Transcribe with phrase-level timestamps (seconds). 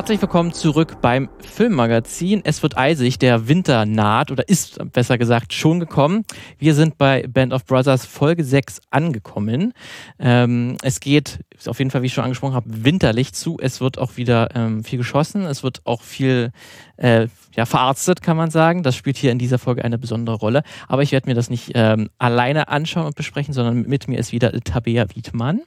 [0.00, 2.40] Herzlich willkommen zurück beim Filmmagazin.
[2.42, 6.24] Es wird eisig, der Winter naht oder ist besser gesagt schon gekommen.
[6.58, 9.74] Wir sind bei Band of Brothers Folge 6 angekommen.
[10.18, 13.58] Ähm, es geht auf jeden Fall, wie ich schon angesprochen habe, winterlich zu.
[13.60, 15.44] Es wird auch wieder ähm, viel geschossen.
[15.44, 16.50] Es wird auch viel
[16.96, 18.82] äh, ja, verarztet, kann man sagen.
[18.82, 20.62] Das spielt hier in dieser Folge eine besondere Rolle.
[20.88, 24.32] Aber ich werde mir das nicht ähm, alleine anschauen und besprechen, sondern mit mir ist
[24.32, 25.60] wieder Tabea Wiedmann.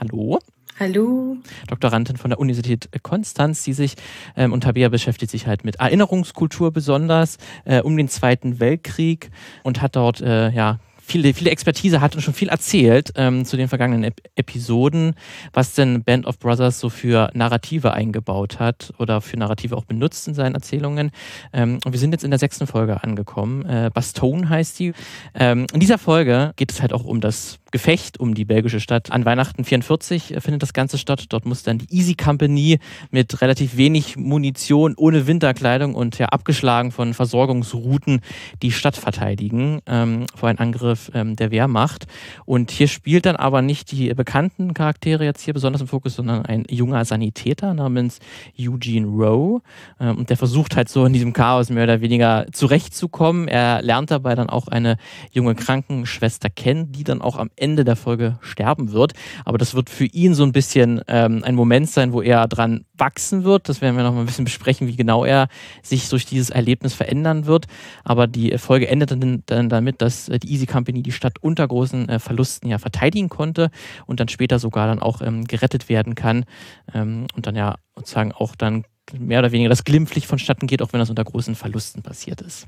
[0.00, 0.38] Hallo.
[0.80, 1.36] Hallo.
[1.68, 3.94] Doktorandin von der Universität Konstanz, die sich,
[4.36, 9.30] ähm, und Tabea beschäftigt sich halt mit Erinnerungskultur besonders, äh, um den Zweiten Weltkrieg
[9.62, 13.56] und hat dort, äh, ja, viele, viele Expertise hat und schon viel erzählt ähm, zu
[13.56, 15.14] den vergangenen Ep Episoden,
[15.52, 20.26] was denn Band of Brothers so für Narrative eingebaut hat oder für Narrative auch benutzt
[20.26, 21.12] in seinen Erzählungen.
[21.52, 23.64] Ähm, und wir sind jetzt in der sechsten Folge angekommen.
[23.64, 24.92] Äh, Bastone heißt die.
[25.34, 29.10] Ähm, in dieser Folge geht es halt auch um das Gefecht um die belgische Stadt.
[29.10, 31.24] An Weihnachten 44 findet das Ganze statt.
[31.30, 32.78] Dort muss dann die Easy Company
[33.10, 38.20] mit relativ wenig Munition, ohne Winterkleidung und ja abgeschlagen von Versorgungsrouten
[38.62, 42.06] die Stadt verteidigen ähm, vor einem Angriff ähm, der Wehrmacht.
[42.44, 46.46] Und hier spielt dann aber nicht die bekannten Charaktere jetzt hier besonders im Fokus, sondern
[46.46, 48.20] ein junger Sanitäter namens
[48.56, 49.62] Eugene Rowe.
[49.98, 53.48] Ähm, und der versucht halt so in diesem Chaos mehr oder weniger zurechtzukommen.
[53.48, 54.96] Er lernt dabei dann auch eine
[55.32, 59.14] junge Krankenschwester kennen, die dann auch am Ende Ende der Folge sterben wird.
[59.46, 62.84] Aber das wird für ihn so ein bisschen ähm, ein Moment sein, wo er dran
[62.92, 63.70] wachsen wird.
[63.70, 65.48] Das werden wir noch mal ein bisschen besprechen, wie genau er
[65.82, 67.66] sich durch dieses Erlebnis verändern wird.
[68.04, 72.08] Aber die Folge endet dann, dann damit, dass die Easy Company die Stadt unter großen
[72.10, 73.70] äh, Verlusten ja verteidigen konnte
[74.04, 76.44] und dann später sogar dann auch ähm, gerettet werden kann
[76.92, 78.84] ähm, und dann ja sozusagen auch dann
[79.18, 82.66] mehr oder weniger das glimpflich vonstatten geht, auch wenn das unter großen Verlusten passiert ist.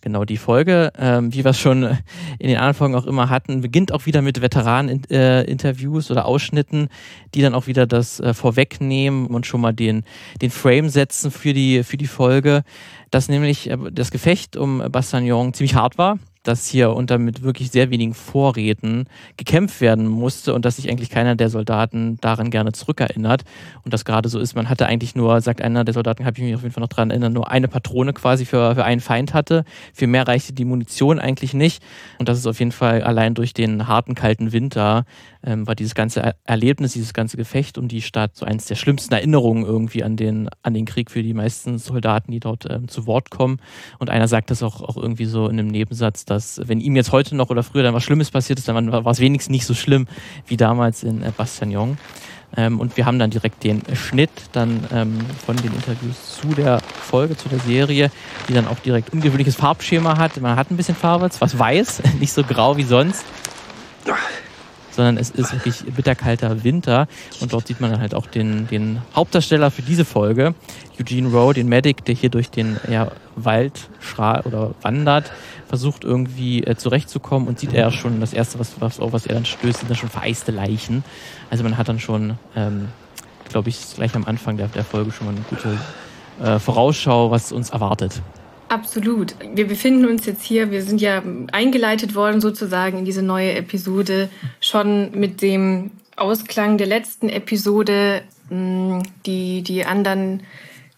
[0.00, 1.82] Genau, die Folge, ähm, wie wir es schon
[2.38, 6.88] in den anderen Folgen auch immer hatten, beginnt auch wieder mit Veteranen-Interviews äh, oder Ausschnitten,
[7.34, 10.04] die dann auch wieder das äh, vorwegnehmen und schon mal den,
[10.42, 12.64] den Frame setzen für die, für die Folge,
[13.10, 17.70] dass nämlich äh, das Gefecht um Bastagnon ziemlich hart war dass hier unter mit wirklich
[17.70, 19.06] sehr wenigen Vorräten
[19.36, 23.44] gekämpft werden musste und dass sich eigentlich keiner der Soldaten daran gerne zurückerinnert.
[23.82, 26.44] Und das gerade so ist, man hatte eigentlich nur, sagt einer der Soldaten, habe ich
[26.44, 29.34] mich auf jeden Fall noch daran erinnert, nur eine Patrone quasi für, für einen Feind
[29.34, 29.64] hatte.
[29.92, 31.82] Für mehr reichte die Munition eigentlich nicht.
[32.18, 35.04] Und das ist auf jeden Fall allein durch den harten, kalten Winter
[35.44, 39.14] ähm, war dieses ganze Erlebnis, dieses ganze Gefecht um die Stadt so eines der schlimmsten
[39.14, 43.06] Erinnerungen irgendwie an den, an den Krieg für die meisten Soldaten, die dort ähm, zu
[43.06, 43.58] Wort kommen.
[43.98, 46.33] Und einer sagt das auch, auch irgendwie so in einem Nebensatz, dass
[46.64, 49.20] wenn ihm jetzt heute noch oder früher dann was Schlimmes passiert ist, dann war es
[49.20, 50.06] wenigstens nicht so schlimm
[50.46, 51.98] wie damals in äh, Bastagnon.
[52.56, 56.80] Ähm, und wir haben dann direkt den Schnitt dann ähm, von den Interviews zu der
[56.80, 58.10] Folge, zu der Serie,
[58.48, 60.40] die dann auch direkt ungewöhnliches Farbschema hat.
[60.40, 63.24] Man hat ein bisschen Farbe, was weiß, nicht so grau wie sonst
[64.94, 67.08] sondern es ist wirklich bitterkalter Winter
[67.40, 70.54] und dort sieht man dann halt auch den, den Hauptdarsteller für diese Folge,
[71.00, 73.88] Eugene Rowe, den Medic, der hier durch den ja, Wald
[74.44, 75.32] oder wandert,
[75.74, 79.34] versucht irgendwie äh, zurechtzukommen und sieht er schon das erste, was, was, auf was er
[79.34, 81.02] dann stößt, sind dann schon vereiste Leichen.
[81.50, 82.86] Also man hat dann schon, ähm,
[83.48, 85.76] glaube ich, gleich am Anfang der, der Folge schon mal eine gute
[86.40, 88.22] äh, Vorausschau, was uns erwartet.
[88.68, 89.34] Absolut.
[89.52, 94.28] Wir befinden uns jetzt hier, wir sind ja eingeleitet worden sozusagen in diese neue Episode
[94.60, 98.22] schon mit dem Ausklang der letzten Episode.
[98.48, 100.44] Mm, die, die anderen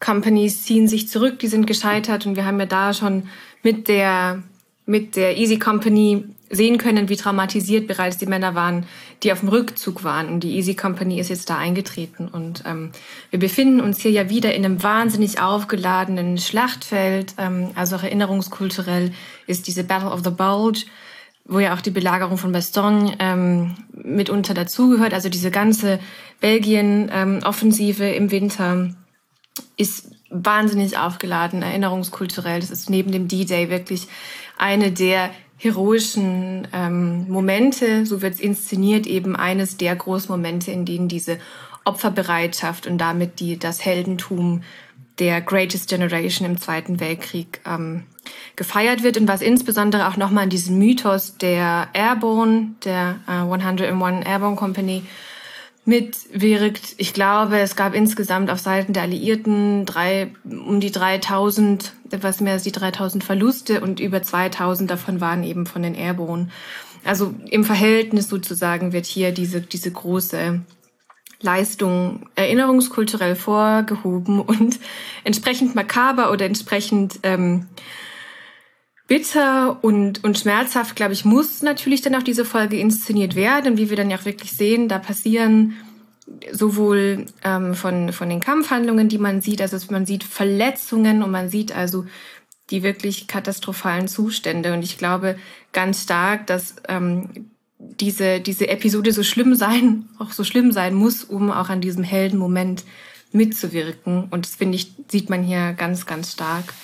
[0.00, 3.28] Companies ziehen sich zurück, die sind gescheitert und wir haben ja da schon
[3.62, 4.42] mit der,
[4.86, 8.86] mit der Easy Company sehen können, wie traumatisiert bereits die Männer waren,
[9.22, 10.28] die auf dem Rückzug waren.
[10.28, 12.28] Und die Easy Company ist jetzt da eingetreten.
[12.28, 12.92] Und ähm,
[13.30, 17.34] wir befinden uns hier ja wieder in einem wahnsinnig aufgeladenen Schlachtfeld.
[17.38, 19.12] Ähm, also auch erinnerungskulturell
[19.48, 20.84] ist diese Battle of the Bulge,
[21.44, 25.14] wo ja auch die Belagerung von Bastogne ähm, mitunter dazugehört.
[25.14, 25.98] Also diese ganze
[26.40, 28.90] Belgien-Offensive ähm, im Winter
[29.76, 32.60] ist wahnsinnig aufgeladen, erinnerungskulturell.
[32.60, 34.08] Das ist neben dem D-Day wirklich
[34.58, 41.08] eine der heroischen ähm, Momente, so wird es inszeniert, eben eines der Großmomente, in denen
[41.08, 41.38] diese
[41.84, 44.62] Opferbereitschaft und damit die, das Heldentum
[45.18, 48.02] der Greatest Generation im Zweiten Weltkrieg ähm,
[48.54, 54.26] gefeiert wird und was insbesondere auch nochmal an diesen Mythos der Airborne, der äh, 101
[54.26, 55.04] Airborne Company
[55.86, 56.94] mitwirkt.
[56.98, 62.54] Ich glaube, es gab insgesamt auf Seiten der Alliierten drei, um die 3000, etwas mehr
[62.54, 66.48] als die 3000 Verluste und über 2000 davon waren eben von den Airborne.
[67.04, 70.60] Also im Verhältnis sozusagen wird hier diese, diese große
[71.40, 74.80] Leistung erinnerungskulturell vorgehoben und
[75.24, 77.66] entsprechend makaber oder entsprechend ähm,
[79.06, 83.78] bitter und, und schmerzhaft, glaube ich, muss natürlich dann auch diese Folge inszeniert werden.
[83.78, 85.76] Wie wir dann ja auch wirklich sehen, da passieren
[86.50, 91.48] sowohl ähm, von, von den Kampfhandlungen, die man sieht, also man sieht Verletzungen und man
[91.48, 92.04] sieht also
[92.70, 94.72] die wirklich katastrophalen Zustände.
[94.72, 95.38] Und ich glaube
[95.72, 101.22] ganz stark, dass ähm, diese, diese Episode so schlimm sein, auch so schlimm sein muss,
[101.22, 102.84] um auch an diesem Heldenmoment
[103.32, 104.24] mitzuwirken.
[104.30, 106.74] Und das finde ich, sieht man hier ganz, ganz stark.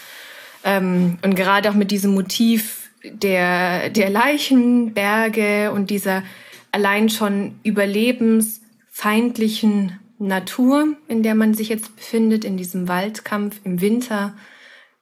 [0.65, 6.23] Ähm, und gerade auch mit diesem Motiv der, der Leichenberge und dieser
[6.71, 14.35] allein schon überlebensfeindlichen Natur, in der man sich jetzt befindet, in diesem Waldkampf im Winter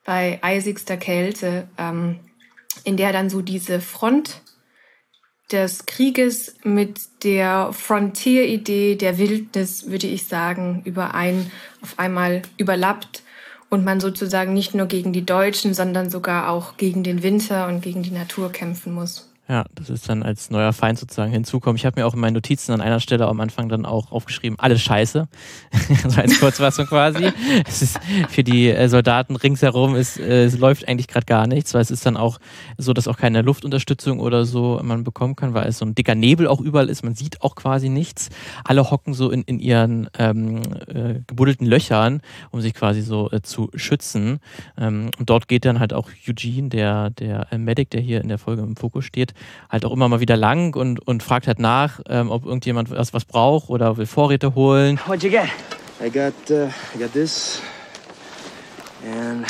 [0.04, 2.20] bei eisigster Kälte, ähm,
[2.84, 4.40] in der dann so diese Front
[5.52, 11.50] des Krieges mit der Frontier-Idee der Wildnis, würde ich sagen, überein,
[11.82, 13.24] auf einmal überlappt
[13.70, 17.80] und man sozusagen nicht nur gegen die Deutschen, sondern sogar auch gegen den Winter und
[17.80, 19.29] gegen die Natur kämpfen muss.
[19.50, 21.74] Ja, das ist dann als neuer Feind sozusagen hinzukommen.
[21.74, 24.56] Ich habe mir auch in meinen Notizen an einer Stelle am Anfang dann auch aufgeschrieben,
[24.60, 25.26] alles scheiße.
[26.08, 27.32] so als Kurzfassung quasi.
[27.66, 27.98] Es ist
[28.28, 31.90] für die äh, Soldaten ringsherum, ist, äh, es läuft eigentlich gerade gar nichts, weil es
[31.90, 32.38] ist dann auch
[32.78, 36.14] so, dass auch keine Luftunterstützung oder so man bekommen kann, weil es so ein dicker
[36.14, 37.02] Nebel auch überall ist.
[37.02, 38.28] Man sieht auch quasi nichts.
[38.62, 42.22] Alle hocken so in, in ihren ähm, äh, gebuddelten Löchern,
[42.52, 44.38] um sich quasi so äh, zu schützen.
[44.78, 48.28] Ähm, und dort geht dann halt auch Eugene, der, der äh, Medic, der hier in
[48.28, 49.34] der Folge im Fokus steht,
[49.68, 53.12] halt auch immer mal wieder lang und, und fragt halt nach, ähm, ob irgendjemand was,
[53.12, 54.98] was braucht oder will Vorräte holen.
[55.06, 55.48] What'd you get?
[56.00, 57.60] I got, uh, I got this
[59.04, 59.46] and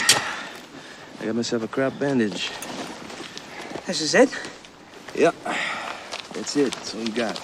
[1.22, 2.50] I got myself a crap bandage.
[3.86, 4.30] This is it?
[5.16, 5.32] Yeah,
[6.34, 6.72] that's it.
[6.72, 7.40] That's all you got.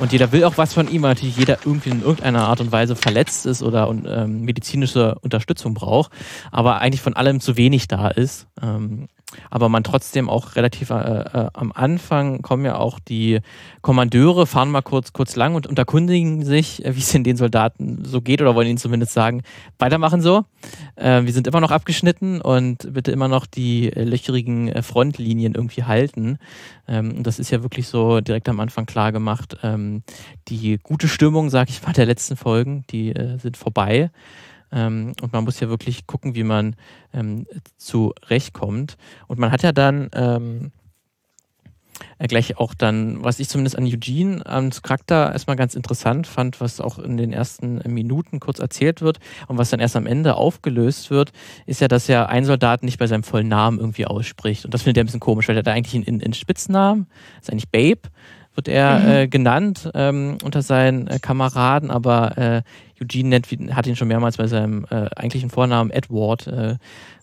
[0.00, 2.72] Und jeder will auch was von ihm, weil natürlich jeder irgendwie in irgendeiner Art und
[2.72, 6.10] Weise verletzt ist oder ähm, medizinische Unterstützung braucht,
[6.50, 8.46] aber eigentlich von allem zu wenig da ist.
[8.62, 9.08] Ähm,
[9.50, 13.40] aber man trotzdem auch relativ äh, äh, am Anfang kommen ja auch die
[13.82, 18.04] Kommandeure, fahren mal kurz, kurz lang und unterkundigen sich, äh, wie es in den Soldaten
[18.04, 19.42] so geht oder wollen ihnen zumindest sagen,
[19.78, 20.44] weitermachen so.
[20.96, 25.54] Äh, wir sind immer noch abgeschnitten und bitte immer noch die äh, löcherigen äh, Frontlinien
[25.54, 26.38] irgendwie halten.
[26.88, 29.56] Ähm, das ist ja wirklich so direkt am Anfang klar gemacht.
[29.62, 30.02] Ähm,
[30.48, 34.10] die gute Stimmung, sag ich mal, der letzten Folgen, die sind vorbei.
[34.72, 36.76] Ähm, und man muss ja wirklich gucken, wie man
[37.12, 37.46] ähm,
[37.76, 38.96] zurechtkommt.
[39.26, 40.72] Und man hat ja dann ähm,
[42.18, 46.60] äh, gleich auch dann, was ich zumindest an Eugene als Charakter erstmal ganz interessant fand,
[46.60, 49.18] was auch in den ersten Minuten kurz erzählt wird
[49.48, 51.32] und was dann erst am Ende aufgelöst wird,
[51.66, 54.64] ist ja, dass er einen Soldaten nicht bei seinem vollen Namen irgendwie ausspricht.
[54.64, 57.06] Und das findet er ein bisschen komisch, weil er da eigentlich einen, einen Spitznamen,
[57.40, 58.10] ist eigentlich Babe,
[58.54, 59.08] wird er mhm.
[59.08, 62.62] äh, genannt ähm, unter seinen äh, Kameraden, aber äh,
[63.02, 66.78] Eugene nennt, hat ihn schon mehrmals bei seinem äh, eigentlichen Vornamen Edward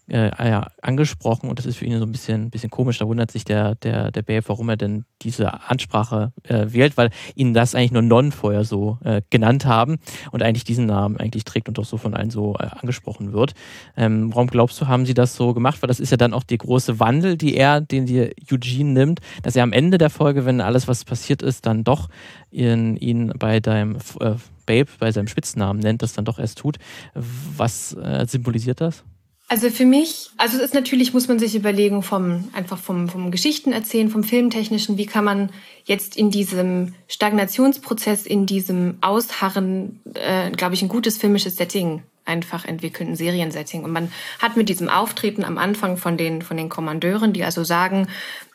[0.09, 2.99] äh, ja, angesprochen und das ist für ihn so ein bisschen, bisschen komisch.
[2.99, 7.09] Da wundert sich der, der, der Babe, warum er denn diese Ansprache äh, wählt, weil
[7.35, 9.97] ihn das eigentlich nur Non vorher so äh, genannt haben
[10.31, 13.53] und eigentlich diesen Namen eigentlich trägt und doch so von allen so äh, angesprochen wird.
[13.95, 15.81] Ähm, warum glaubst du, haben sie das so gemacht?
[15.81, 19.19] Weil das ist ja dann auch der große Wandel, die er, den die Eugene nimmt,
[19.43, 22.09] dass er am Ende der Folge, wenn alles, was passiert ist, dann doch
[22.51, 24.35] ihn, ihn bei deinem äh,
[24.65, 26.77] Babe, bei seinem Spitznamen nennt, das dann doch erst tut.
[27.13, 29.03] Was äh, symbolisiert das?
[29.49, 33.31] Also für mich, also es ist natürlich, muss man sich überlegen vom, einfach vom, vom
[33.31, 35.51] Geschichten erzählen, vom Filmtechnischen, wie kann man
[35.85, 42.65] jetzt in diesem Stagnationsprozess, in diesem Ausharren, äh, glaube ich, ein gutes filmisches Setting einfach
[42.65, 43.85] entwickeln, ein Seriensetting.
[43.85, 47.63] Und man hat mit diesem Auftreten am Anfang von den, von den Kommandeuren, die also
[47.63, 48.09] sagen,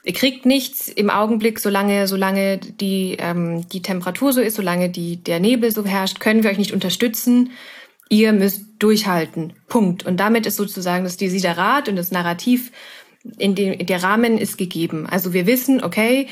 [0.04, 5.16] ihr kriegt nichts im Augenblick, solange, solange die, ähm, die Temperatur so ist, solange die,
[5.16, 7.50] der Nebel so herrscht, können wir euch nicht unterstützen
[8.08, 9.54] ihr müsst durchhalten.
[9.68, 10.04] Punkt.
[10.04, 12.72] Und damit ist sozusagen das Desiderat und das Narrativ
[13.38, 15.06] in dem der Rahmen ist gegeben.
[15.06, 16.26] Also wir wissen, okay,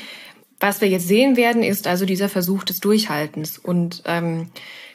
[0.59, 3.57] was wir jetzt sehen werden, ist also dieser Versuch des Durchhaltens.
[3.57, 4.49] Und ähm,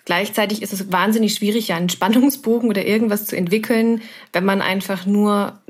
[0.04, 4.02] gleichzeitig ist es wahnsinnig schwierig, ja einen Spannungsbogen oder irgendwas zu entwickeln,
[4.32, 5.60] wenn man einfach nur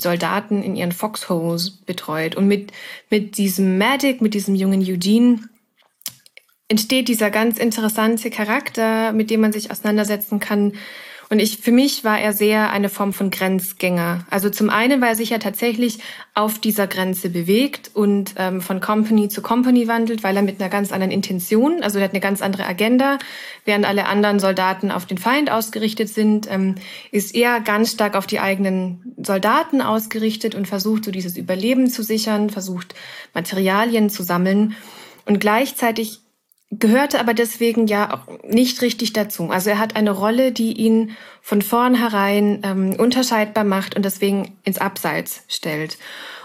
[0.00, 2.36] Soldaten in ihren Foxholes betreut.
[2.36, 2.72] Und mit,
[3.10, 5.40] mit diesem Magic, mit diesem jungen Eugene,
[6.68, 10.72] entsteht dieser ganz interessante Charakter, mit dem man sich auseinandersetzen kann.
[11.32, 14.26] Und ich, für mich war er sehr eine Form von Grenzgänger.
[14.28, 15.98] Also zum einen, weil er sich ja tatsächlich
[16.34, 20.68] auf dieser Grenze bewegt und ähm, von Company zu Company wandelt, weil er mit einer
[20.68, 23.18] ganz anderen Intention, also er hat eine ganz andere Agenda,
[23.64, 26.74] während alle anderen Soldaten auf den Feind ausgerichtet sind, ähm,
[27.12, 32.02] ist er ganz stark auf die eigenen Soldaten ausgerichtet und versucht so dieses Überleben zu
[32.02, 32.94] sichern, versucht
[33.32, 34.76] Materialien zu sammeln.
[35.24, 36.21] Und gleichzeitig
[36.72, 39.50] gehörte aber deswegen ja auch nicht richtig dazu.
[39.50, 44.78] Also er hat eine Rolle, die ihn von vornherein ähm, unterscheidbar macht und deswegen ins
[44.78, 45.98] Abseits stellt.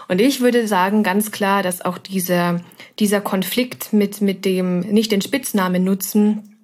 [0.06, 2.60] Und ich würde sagen ganz klar, dass auch dieser,
[2.98, 6.54] dieser Konflikt mit, mit dem nicht den Spitznamen nutzen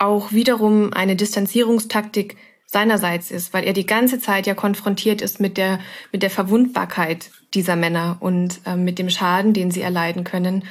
[0.00, 5.58] auch wiederum eine Distanzierungstaktik seinerseits ist, weil er die ganze Zeit ja konfrontiert ist mit
[5.58, 5.80] der,
[6.10, 10.64] mit der Verwundbarkeit dieser Männer und äh, mit dem Schaden, den sie erleiden können.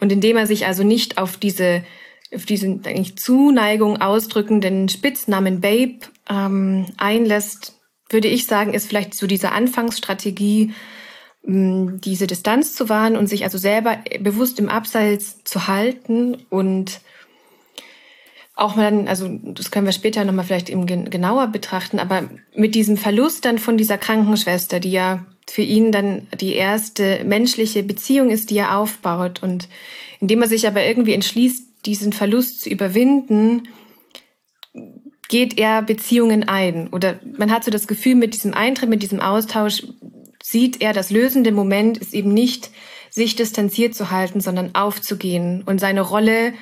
[0.00, 1.84] Und indem er sich also nicht auf diese,
[2.34, 7.78] auf diesen eigentlich Zuneigung ausdrückenden Spitznamen Babe ähm, einlässt,
[8.08, 10.72] würde ich sagen, ist vielleicht so diese Anfangsstrategie,
[11.46, 17.00] ähm, diese Distanz zu wahren und sich also selber bewusst im Abseits zu halten und
[18.60, 22.98] auch mal, also das können wir später nochmal vielleicht eben genauer betrachten, aber mit diesem
[22.98, 28.50] Verlust dann von dieser Krankenschwester, die ja für ihn dann die erste menschliche Beziehung ist,
[28.50, 29.68] die er aufbaut und
[30.20, 33.68] indem er sich aber irgendwie entschließt, diesen Verlust zu überwinden,
[35.28, 36.88] geht er Beziehungen ein.
[36.88, 39.84] Oder man hat so das Gefühl, mit diesem Eintritt, mit diesem Austausch
[40.42, 42.70] sieht er, das lösende Moment ist eben nicht,
[43.10, 46.52] sich distanziert zu halten, sondern aufzugehen und seine Rolle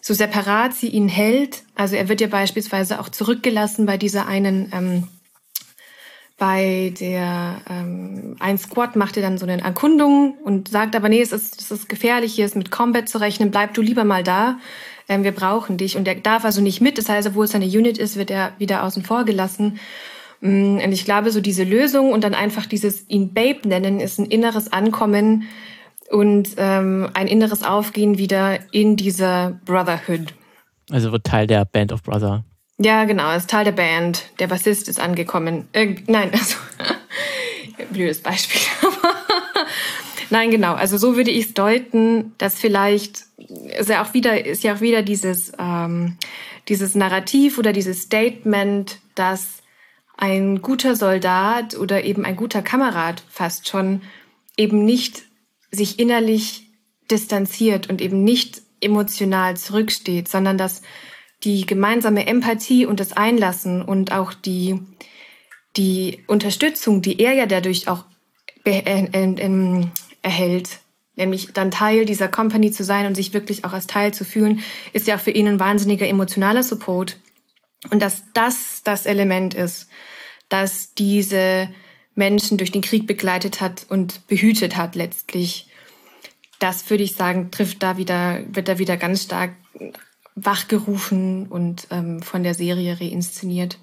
[0.00, 1.62] so separat sie ihn hält.
[1.74, 5.08] Also er wird ja beispielsweise auch zurückgelassen bei dieser einen, ähm,
[6.38, 11.20] bei der ähm, ein Squad macht er dann so eine Erkundung und sagt aber, nee,
[11.20, 14.22] es ist, es ist gefährlich, hier ist mit Combat zu rechnen, bleib du lieber mal
[14.22, 14.58] da,
[15.08, 15.96] ähm, wir brauchen dich.
[15.96, 18.52] Und er darf also nicht mit, das heißt, obwohl es eine Unit ist, wird er
[18.58, 19.80] wieder außen vor gelassen.
[20.40, 24.18] Mm, und ich glaube, so diese Lösung und dann einfach dieses ihn Babe nennen, ist
[24.18, 25.48] ein inneres Ankommen,
[26.10, 30.34] und ähm, ein inneres Aufgehen wieder in dieser Brotherhood.
[30.90, 32.44] Also wird Teil der Band of Brother.
[32.80, 34.22] Ja, genau, ist Teil der Band.
[34.38, 35.68] Der Bassist ist angekommen.
[35.72, 36.56] Äh, nein, also
[37.90, 38.60] blödes Beispiel.
[40.30, 40.74] nein, genau.
[40.74, 43.24] Also so würde ich es deuten, dass vielleicht
[43.78, 46.16] ist ja auch wieder ist ja auch wieder dieses ähm,
[46.68, 49.62] dieses Narrativ oder dieses Statement, dass
[50.16, 54.02] ein guter Soldat oder eben ein guter Kamerad fast schon
[54.56, 55.22] eben nicht
[55.70, 56.68] sich innerlich
[57.10, 60.82] distanziert und eben nicht emotional zurücksteht, sondern dass
[61.44, 64.80] die gemeinsame Empathie und das Einlassen und auch die,
[65.76, 68.04] die Unterstützung, die er ja dadurch auch
[68.64, 69.86] äh, äh,
[70.22, 70.80] erhält,
[71.16, 74.62] nämlich dann Teil dieser Company zu sein und sich wirklich auch als Teil zu fühlen,
[74.92, 77.18] ist ja auch für ihn ein wahnsinniger emotionaler Support.
[77.90, 79.88] Und dass das das Element ist,
[80.48, 81.68] dass diese
[82.14, 85.68] Menschen durch den Krieg begleitet hat und behütet hat letztlich.
[86.58, 89.52] Das würde ich sagen, trifft da wieder, wird da wieder ganz stark
[90.44, 93.78] wachgerufen und ähm, von der Serie reinszeniert.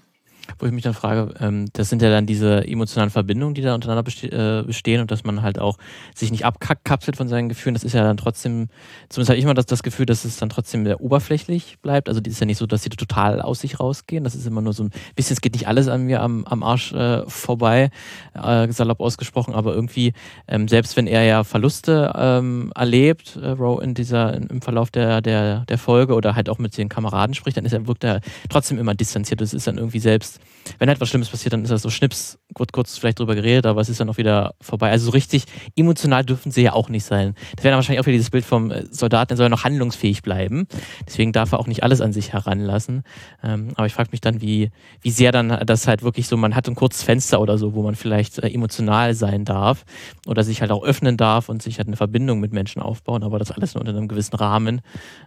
[0.60, 3.75] Wo ich mich dann frage, ähm, das sind ja dann diese emotionalen Verbindungen, die da
[3.75, 5.78] untereinander beste äh, bestehen und dass man halt auch
[6.14, 7.74] sich nicht abkapselt von seinen Gefühlen.
[7.74, 8.70] Das ist ja dann trotzdem,
[9.10, 12.10] zumindest habe ich immer das, das Gefühl, dass es dann trotzdem sehr oberflächlich bleibt.
[12.10, 14.24] Also die ist ja nicht so, dass sie total aus sich rausgehen.
[14.24, 16.64] Das ist immer nur so ein bisschen, es geht nicht alles an mir am, am
[16.64, 17.90] Arsch äh, vorbei,
[18.34, 20.14] äh, salopp ausgesprochen, aber irgendwie,
[20.48, 25.22] ähm, selbst wenn er ja Verluste ähm, erlebt, äh, Row in dieser, im Verlauf der,
[25.22, 28.22] der, der Folge oder halt auch mit den Kameraden spricht, dann ist er, wirkt er
[28.50, 29.42] trotzdem immer distanziert.
[29.42, 30.35] Das ist dann irgendwie selbst
[30.80, 33.65] wenn halt was Schlimmes passiert, dann ist das so Schnips, kurz, kurz vielleicht drüber geredet,
[33.65, 34.92] aber es ist dann auch wieder vorbei.
[34.92, 37.36] Also so richtig emotional dürfen sie ja auch nicht sein.
[37.56, 39.63] Das wäre dann wahrscheinlich auch wieder dieses Bild vom äh, Soldaten, der soll ja noch
[39.63, 40.68] handlungsfähig bleiben.
[41.08, 43.04] Deswegen darf er auch nicht alles an sich heranlassen.
[43.44, 46.56] Ähm, aber ich frage mich dann, wie, wie sehr dann das halt wirklich so, man
[46.56, 49.86] hat ein kurzes Fenster oder so, wo man vielleicht äh, emotional sein darf
[50.25, 53.39] oder sich halt auch öffnen darf und sich halt eine Verbindung mit Menschen aufbauen, aber
[53.39, 54.82] das alles nur unter einem gewissen Rahmen,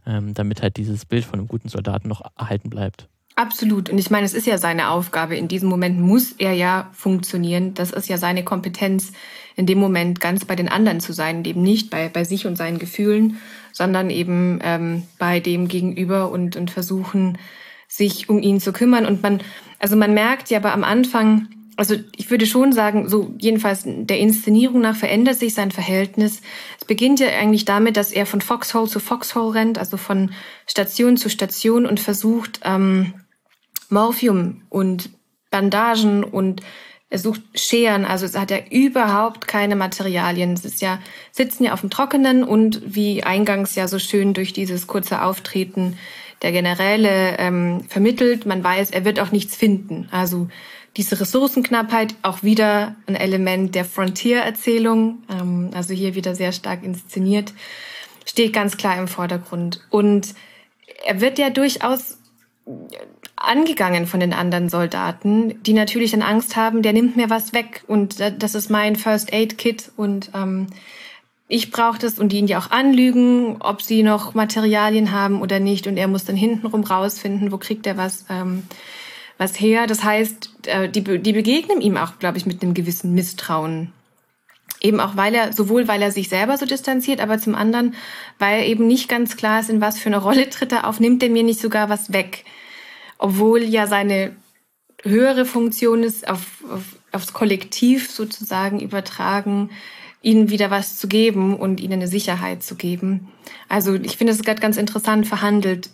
[0.06, 3.08] ähm, damit halt dieses Bild von einem guten Soldaten noch erhalten bleibt.
[3.38, 3.88] Absolut.
[3.88, 5.36] Und ich meine, es ist ja seine Aufgabe.
[5.36, 7.72] In diesem Moment muss er ja funktionieren.
[7.72, 9.12] Das ist ja seine Kompetenz,
[9.54, 12.56] in dem Moment ganz bei den anderen zu sein, eben nicht bei, bei sich und
[12.56, 13.38] seinen Gefühlen,
[13.70, 17.38] sondern eben ähm, bei dem Gegenüber und, und versuchen,
[17.86, 19.06] sich um ihn zu kümmern.
[19.06, 19.40] Und man,
[19.78, 24.18] also man merkt ja aber am Anfang, also ich würde schon sagen, so jedenfalls der
[24.18, 26.40] Inszenierung nach verändert sich sein Verhältnis.
[26.76, 30.32] Es beginnt ja eigentlich damit, dass er von Foxhole zu Foxhole rennt, also von
[30.66, 33.14] Station zu Station und versucht, ähm,
[33.90, 35.10] Morphium und
[35.50, 36.62] Bandagen und
[37.10, 40.52] er sucht Scheren, also es hat ja überhaupt keine Materialien.
[40.52, 40.98] Es ist ja,
[41.32, 45.96] sitzen ja auf dem Trockenen und wie eingangs ja so schön durch dieses kurze Auftreten
[46.42, 50.08] der Generäle ähm, vermittelt, man weiß, er wird auch nichts finden.
[50.12, 50.48] Also
[50.96, 57.54] diese Ressourcenknappheit auch wieder ein Element der Frontier-Erzählung, ähm, also hier wieder sehr stark inszeniert,
[58.24, 59.80] steht ganz klar im Vordergrund.
[59.90, 60.34] Und
[61.06, 62.18] er wird ja durchaus
[63.40, 67.84] angegangen von den anderen Soldaten, die natürlich dann Angst haben, der nimmt mir was weg
[67.86, 70.68] und das ist mein First Aid Kit und ähm,
[71.46, 75.60] ich brauche das und die ihn ja auch anlügen, ob sie noch Materialien haben oder
[75.60, 78.64] nicht und er muss dann hintenrum rausfinden, wo kriegt er was ähm,
[79.38, 79.86] was her.
[79.86, 83.92] Das heißt, äh, die, die begegnen ihm auch, glaube ich, mit einem gewissen Misstrauen.
[84.80, 87.94] Eben auch, weil er, sowohl weil er sich selber so distanziert, aber zum anderen,
[88.38, 91.22] weil eben nicht ganz klar ist, in was für eine Rolle tritt er auf, nimmt
[91.22, 92.44] er mir nicht sogar was weg.
[93.18, 94.36] Obwohl ja seine
[95.02, 99.70] höhere Funktion ist, auf, auf, aufs Kollektiv sozusagen übertragen,
[100.22, 103.28] ihnen wieder was zu geben und ihnen eine Sicherheit zu geben.
[103.68, 105.90] Also ich finde es gerade ganz interessant verhandelt.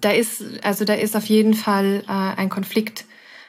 [0.00, 3.06] Da ist, also da ist auf jeden Fall äh, ein Konflikt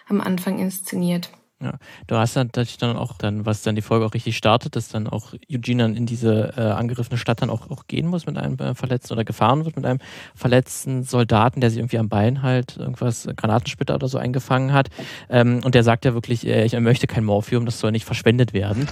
[0.07, 1.29] am Anfang inszeniert.
[1.63, 1.75] Ja,
[2.07, 5.07] du hast natürlich dann auch dann, was dann die Folge auch richtig startet, dass dann
[5.07, 8.59] auch Eugene dann in diese äh, angegriffene Stadt dann auch, auch gehen muss mit einem
[8.59, 9.99] äh, Verletzten oder gefahren wird mit einem
[10.35, 14.89] verletzten Soldaten, der sich irgendwie am Bein halt irgendwas, Granatensplitter oder so eingefangen hat.
[15.29, 18.53] Ähm, und der sagt ja wirklich, äh, ich möchte kein Morphium, das soll nicht verschwendet
[18.53, 18.87] werden.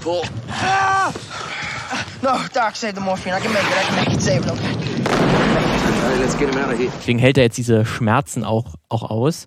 [0.00, 0.22] Pull.
[0.50, 1.12] Ah!
[2.22, 3.34] No, Doc, save the morphine.
[3.34, 3.76] I can make it.
[3.76, 4.20] I can make it.
[4.20, 4.84] Save it, okay?
[6.98, 9.46] Deswegen hält er jetzt diese Schmerzen auch, auch aus.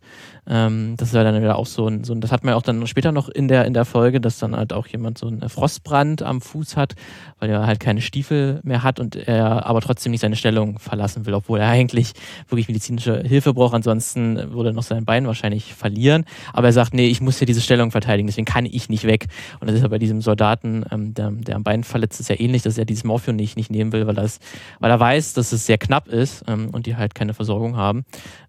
[0.49, 2.85] Ähm, das ja dann wieder auch so ein, so ein, das hat man auch dann
[2.87, 6.21] später noch in der, in der Folge, dass dann halt auch jemand so einen Frostbrand
[6.21, 6.95] am Fuß hat,
[7.39, 11.25] weil er halt keine Stiefel mehr hat und er aber trotzdem nicht seine Stellung verlassen
[11.25, 12.13] will, obwohl er eigentlich
[12.47, 13.73] wirklich medizinische Hilfe braucht.
[13.73, 16.23] Ansonsten würde er noch sein Bein wahrscheinlich verlieren.
[16.53, 19.27] Aber er sagt, nee, ich muss hier diese Stellung verteidigen, deswegen kann ich nicht weg.
[19.59, 22.39] Und das ist ja bei diesem Soldaten, ähm, der, der am Bein verletzt ist, ja
[22.39, 24.39] ähnlich, dass er dieses Morphium nicht, nicht nehmen will, weil, das,
[24.79, 28.05] weil er weiß, dass es sehr knapp ist ähm, und die halt keine Versorgung haben.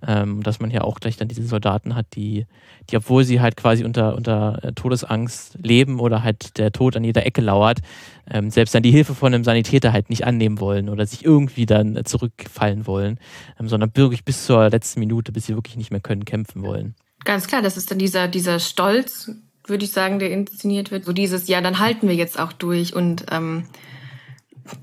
[0.07, 2.47] Ähm, dass man hier auch gleich dann diese Soldaten Soldaten hat, die,
[2.91, 7.05] die, obwohl sie halt quasi unter, unter äh, Todesangst leben oder halt der Tod an
[7.05, 7.79] jeder Ecke lauert,
[8.31, 11.67] ähm, selbst dann die Hilfe von einem Sanitäter halt nicht annehmen wollen oder sich irgendwie
[11.67, 13.19] dann zurückfallen wollen,
[13.59, 16.95] ähm, sondern wirklich bis zur letzten Minute, bis sie wirklich nicht mehr können, kämpfen wollen.
[17.25, 19.31] Ganz klar, das ist dann dieser, dieser Stolz,
[19.67, 21.05] würde ich sagen, der inszeniert wird.
[21.05, 23.65] So dieses, ja, dann halten wir jetzt auch durch und ähm,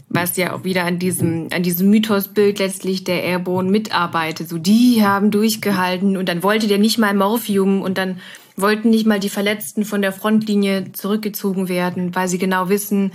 [0.10, 4.50] was ja auch wieder an diesem, an diesem Mythosbild letztlich der Airborne mitarbeitet.
[4.50, 8.20] So, die haben durchgehalten und dann wollte der nicht mal Morphium und dann
[8.56, 13.12] wollten nicht mal die Verletzten von der Frontlinie zurückgezogen werden, weil sie genau wissen,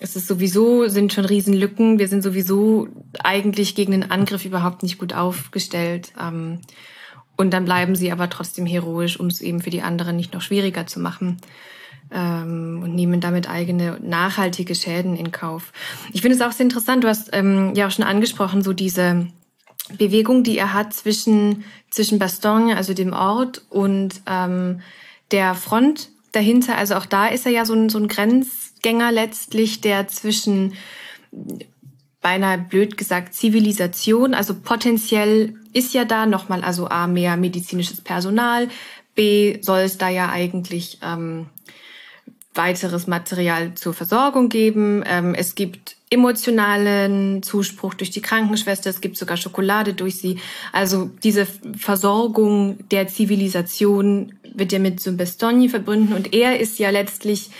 [0.00, 1.98] es ist sowieso, sind schon Riesenlücken.
[1.98, 2.88] Wir sind sowieso
[3.22, 6.12] eigentlich gegen den Angriff überhaupt nicht gut aufgestellt.
[6.20, 6.58] Ähm,
[7.36, 10.42] und dann bleiben sie aber trotzdem heroisch, um es eben für die anderen nicht noch
[10.42, 11.38] schwieriger zu machen
[12.14, 15.72] ähm, und nehmen damit eigene nachhaltige Schäden in Kauf.
[16.12, 19.26] Ich finde es auch sehr interessant, du hast ähm, ja auch schon angesprochen, so diese
[19.98, 24.80] Bewegung, die er hat zwischen, zwischen Bastogne, also dem Ort, und ähm,
[25.30, 26.78] der Front dahinter.
[26.78, 30.74] Also auch da ist er ja so ein, so ein Grenzgänger letztlich, der zwischen
[32.20, 38.68] beinahe blöd gesagt Zivilisation, also potenziell ist ja da nochmal also A, mehr medizinisches Personal,
[39.14, 41.46] B, soll es da ja eigentlich ähm,
[42.54, 45.02] weiteres Material zur Versorgung geben.
[45.06, 50.38] Ähm, es gibt emotionalen Zuspruch durch die Krankenschwester, es gibt sogar Schokolade durch sie.
[50.72, 57.50] Also diese Versorgung der Zivilisation wird ja mit Sumbestoni verbunden und er ist ja letztlich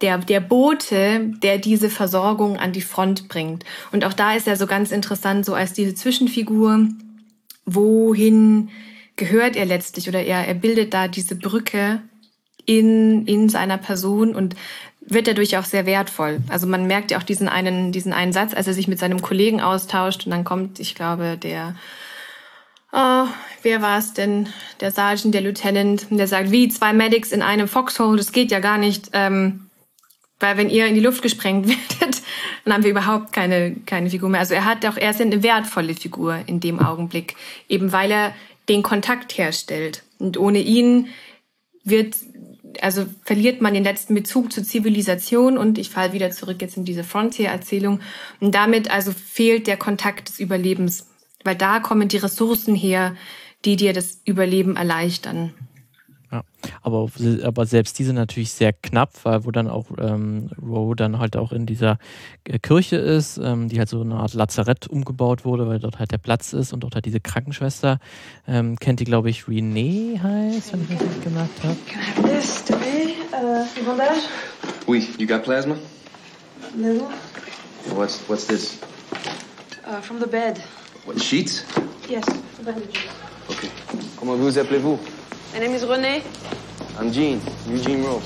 [0.00, 3.64] der, der Bote, der diese Versorgung an die Front bringt.
[3.92, 6.88] Und auch da ist er so ganz interessant, so als diese Zwischenfigur,
[7.64, 8.70] wohin
[9.14, 12.02] gehört er letztlich oder er, er bildet da diese Brücke
[12.66, 14.54] in, in seiner Person und
[15.00, 16.40] wird dadurch auch sehr wertvoll.
[16.48, 19.20] Also man merkt ja auch diesen einen, diesen einen Satz, als er sich mit seinem
[19.20, 21.74] Kollegen austauscht und dann kommt, ich glaube, der,
[22.92, 23.26] oh,
[23.62, 24.48] wer war es denn?
[24.80, 28.60] Der Sergeant, der Lieutenant, der sagt, wie zwei Medics in einem Foxhole, das geht ja
[28.60, 29.68] gar nicht, ähm,
[30.38, 31.66] weil wenn ihr in die Luft gesprengt
[32.00, 32.22] werdet,
[32.64, 34.40] dann haben wir überhaupt keine, keine Figur mehr.
[34.40, 37.34] Also er hat auch, er ist eine wertvolle Figur in dem Augenblick,
[37.68, 38.34] eben weil er
[38.68, 40.04] den Kontakt herstellt.
[40.18, 41.08] Und ohne ihn
[41.84, 42.14] wird
[42.80, 46.84] also verliert man den letzten Bezug zur Zivilisation und ich falle wieder zurück jetzt in
[46.84, 48.00] diese Frontier-Erzählung.
[48.40, 51.08] Und damit also fehlt der Kontakt des Überlebens,
[51.44, 53.16] weil da kommen die Ressourcen her,
[53.64, 55.52] die dir das Überleben erleichtern.
[56.32, 56.44] Ja,
[56.80, 57.10] aber,
[57.42, 61.52] aber selbst diese natürlich sehr knapp, weil wo dann auch ähm, Roe dann halt auch
[61.52, 61.98] in dieser
[62.44, 66.10] äh, Kirche ist, ähm, die halt so eine Art Lazarett umgebaut wurde, weil dort halt
[66.10, 67.98] der Platz ist und dort halt diese Krankenschwester
[68.48, 71.76] ähm, kennt, die glaube ich Renee heißt, wenn ich das nicht gemerkt habe.
[71.86, 73.14] Can I have this today?
[73.34, 74.22] Uh, bandage?
[74.86, 75.76] Oui, you got plasma?
[76.74, 77.08] Little.
[77.94, 78.78] What's what's this?
[79.86, 80.58] Uh, from the bed.
[81.04, 81.64] What sheets?
[82.08, 82.24] Yes,
[82.64, 83.02] bandages.
[83.50, 83.68] Okay.
[84.16, 84.98] Comment vous appelez-vous?
[85.52, 86.22] My name is René.
[86.98, 87.38] I'm Gene,
[87.68, 88.22] Eugene Rowe.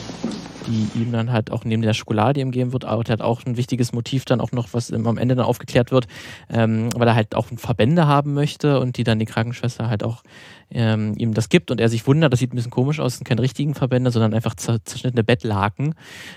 [0.66, 3.44] Die ihm dann halt auch neben der Schokolade, die ihm geben wird, auch, hat auch
[3.46, 6.06] ein wichtiges Motiv dann auch noch, was am Ende dann aufgeklärt wird,
[6.50, 10.22] ähm, weil er halt auch Verbände haben möchte und die dann die Krankenschwester halt auch
[10.70, 13.24] ähm, ihm das gibt und er sich wundert, das sieht ein bisschen komisch aus, sind
[13.24, 15.94] keine richtigen Verbände, sondern einfach zerschnittene Bettlaken,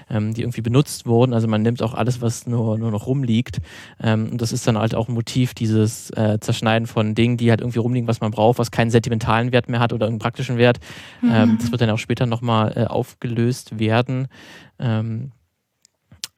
[0.09, 1.33] ähm, die irgendwie benutzt wurden.
[1.33, 3.57] Also man nimmt auch alles, was nur, nur noch rumliegt.
[4.01, 7.49] Ähm, und das ist dann halt auch ein Motiv, dieses äh, Zerschneiden von Dingen, die
[7.49, 10.57] halt irgendwie rumliegen, was man braucht, was keinen sentimentalen Wert mehr hat oder einen praktischen
[10.57, 10.79] Wert.
[11.21, 11.31] Mhm.
[11.33, 14.18] Ähm, das wird dann auch später nochmal äh, aufgelöst werden.
[14.79, 15.31] Ähm,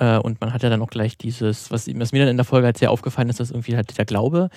[0.02, 2.46] äh, und man hat ja dann auch gleich dieses, was, was, mir dann in der
[2.46, 4.50] Folge halt sehr aufgefallen ist, dass irgendwie halt der Glaube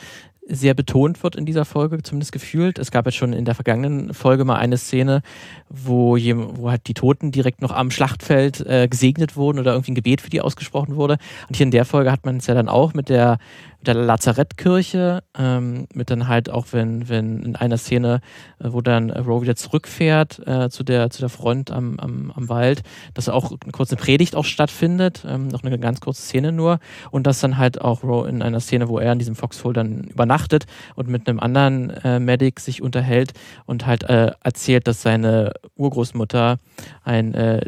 [0.47, 2.79] sehr betont wird in dieser Folge, zumindest gefühlt.
[2.79, 5.23] Es gab jetzt schon in der vergangenen Folge mal eine Szene,
[5.71, 9.97] wo, wo halt die Toten direkt noch am Schlachtfeld äh, gesegnet wurden oder irgendwie ein
[9.97, 11.17] Gebet für die ausgesprochen wurde.
[11.49, 13.39] Und hier in der Folge hat man es ja dann auch mit der
[13.87, 18.21] der Lazarettkirche, ähm, mit dann halt auch, wenn, wenn in einer Szene,
[18.59, 22.49] äh, wo dann Roe wieder zurückfährt äh, zu, der, zu der Front am, am, am
[22.49, 22.83] Wald,
[23.15, 26.79] dass auch eine kurze Predigt auch stattfindet, ähm, noch eine ganz kurze Szene nur,
[27.11, 30.05] und dass dann halt auch Roe in einer Szene, wo er in diesem Foxhole dann
[30.05, 33.33] übernachtet und mit einem anderen äh, Medic sich unterhält
[33.67, 36.59] und halt äh, erzählt, dass seine Urgroßmutter
[37.03, 37.61] ein äh,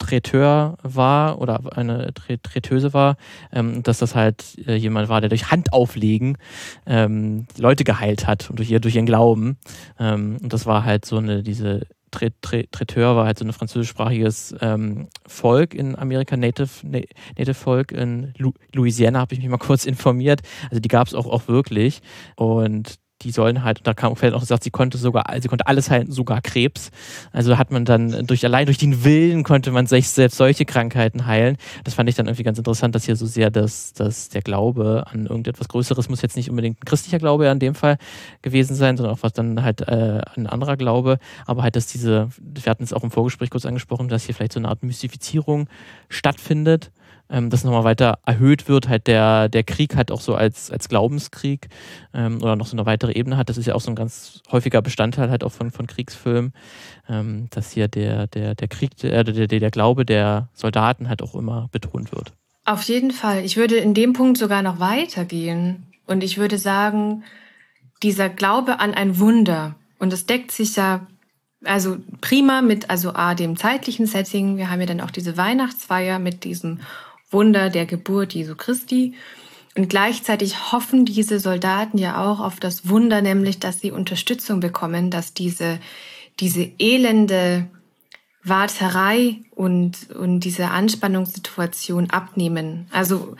[0.00, 3.16] Traiteur war oder eine Traiteuse war,
[3.52, 6.36] ähm, dass das halt äh, jemand war, der durch Handauflegen
[6.86, 9.58] ähm, Leute geheilt hat und durch, durch ihren Glauben.
[9.98, 15.08] Ähm, und das war halt so eine, diese Traiteur war halt so ein französischsprachiges ähm,
[15.26, 18.34] Volk in Amerika, Native, Native Volk in
[18.72, 20.40] Louisiana, habe ich mich mal kurz informiert.
[20.70, 22.00] Also die gab es auch, auch wirklich.
[22.36, 26.10] Und die sollen halt, da kam auch gesagt, sie konnte sogar, sie konnte alles heilen,
[26.10, 26.90] sogar Krebs.
[27.32, 31.26] Also hat man dann durch allein durch den Willen konnte man sich selbst solche Krankheiten
[31.26, 31.56] heilen.
[31.84, 35.04] Das fand ich dann irgendwie ganz interessant, dass hier so sehr das, das der Glaube
[35.10, 37.98] an irgendetwas Größeres muss jetzt nicht unbedingt ein christlicher Glaube ja in dem Fall
[38.42, 42.28] gewesen sein, sondern auch was dann halt äh, ein anderer Glaube, aber halt, dass diese,
[42.40, 45.68] wir hatten es auch im Vorgespräch kurz angesprochen, dass hier vielleicht so eine Art Mystifizierung
[46.08, 46.90] stattfindet
[47.30, 50.88] ähm, das nochmal weiter erhöht wird, halt der, der Krieg halt auch so als, als
[50.88, 51.68] Glaubenskrieg
[52.12, 53.48] ähm, oder noch so eine weitere Ebene hat.
[53.48, 56.52] Das ist ja auch so ein ganz häufiger Bestandteil halt auch von, von Kriegsfilmen,
[57.08, 61.22] ähm, dass hier der, der, der Krieg, äh, der, der, der Glaube der Soldaten halt
[61.22, 62.32] auch immer betont wird.
[62.64, 63.44] Auf jeden Fall.
[63.44, 67.24] Ich würde in dem Punkt sogar noch weitergehen und ich würde sagen,
[68.02, 71.06] dieser Glaube an ein Wunder, und das deckt sich ja
[71.64, 74.56] also prima mit also A, dem zeitlichen Setting.
[74.56, 76.80] Wir haben ja dann auch diese Weihnachtsfeier mit diesem
[77.30, 79.14] Wunder der Geburt Jesu Christi.
[79.76, 85.10] Und gleichzeitig hoffen diese Soldaten ja auch auf das Wunder, nämlich, dass sie Unterstützung bekommen,
[85.10, 85.78] dass diese,
[86.40, 87.68] diese elende
[88.42, 92.86] Warterei und, und diese Anspannungssituation abnehmen.
[92.90, 93.36] Also,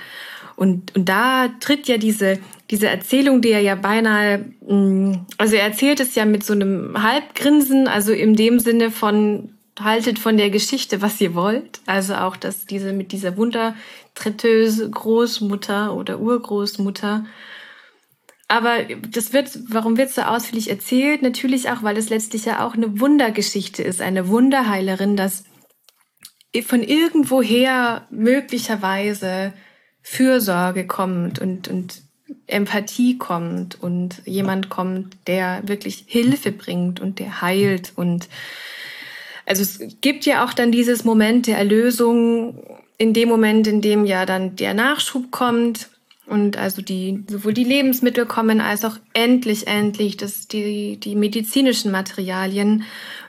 [0.56, 2.38] und, und da tritt ja diese,
[2.70, 7.02] diese Erzählung, die er ja beinahe, mm, also er erzählt es ja mit so einem
[7.02, 11.80] Halbgrinsen, also in dem Sinne von, haltet von der Geschichte, was ihr wollt.
[11.86, 17.24] Also auch, dass diese mit dieser Wundertretteuse Großmutter oder Urgroßmutter.
[18.48, 21.22] Aber das wird, warum wird so ausführlich erzählt?
[21.22, 25.44] Natürlich auch, weil es letztlich ja auch eine Wundergeschichte ist, eine Wunderheilerin, dass
[26.66, 29.52] von irgendwoher möglicherweise
[30.02, 32.02] Fürsorge kommt und, und
[32.46, 38.28] Empathie kommt und jemand kommt, der wirklich Hilfe bringt und der heilt und
[39.50, 42.54] also es gibt ja auch dann dieses Moment der Erlösung
[42.98, 45.90] in dem Moment, in dem ja dann der Nachschub kommt
[46.26, 51.90] und also die sowohl die Lebensmittel kommen als auch endlich endlich das die die medizinischen
[51.90, 52.84] Materialien.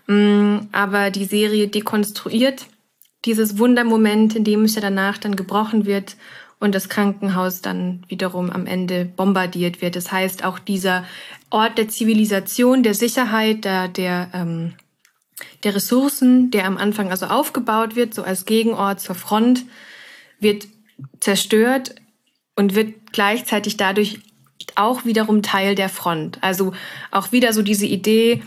[0.06, 2.68] Mm, aber die Serie dekonstruiert
[3.26, 6.18] dieses Wundermoment, in dem es ja danach dann gebrochen wird
[6.60, 9.96] und das Krankenhaus dann wiederum am Ende bombardiert wird.
[9.96, 11.04] Das heißt, auch dieser
[11.50, 14.74] Ort der Zivilisation, der Sicherheit, der, der ähm,
[15.64, 19.66] der Ressourcen, der am Anfang also aufgebaut wird, so als Gegenort zur Front,
[20.40, 20.68] wird
[21.20, 21.96] zerstört
[22.56, 24.20] und wird gleichzeitig dadurch
[24.76, 26.38] auch wiederum Teil der Front.
[26.42, 26.74] Also
[27.12, 28.42] auch wieder so diese Idee,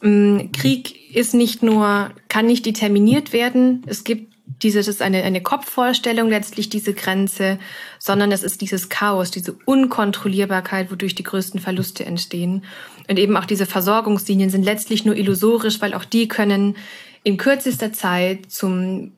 [0.00, 3.82] hm, Krieg ist nicht nur, kann nicht determiniert werden.
[3.86, 4.29] Es gibt
[4.62, 7.58] diese, das ist eine, eine Kopfvorstellung letztlich, diese Grenze,
[7.98, 12.64] sondern es ist dieses Chaos, diese Unkontrollierbarkeit, wodurch die größten Verluste entstehen.
[13.08, 16.76] Und eben auch diese Versorgungslinien sind letztlich nur illusorisch, weil auch die können
[17.22, 19.12] in kürzester Zeit zum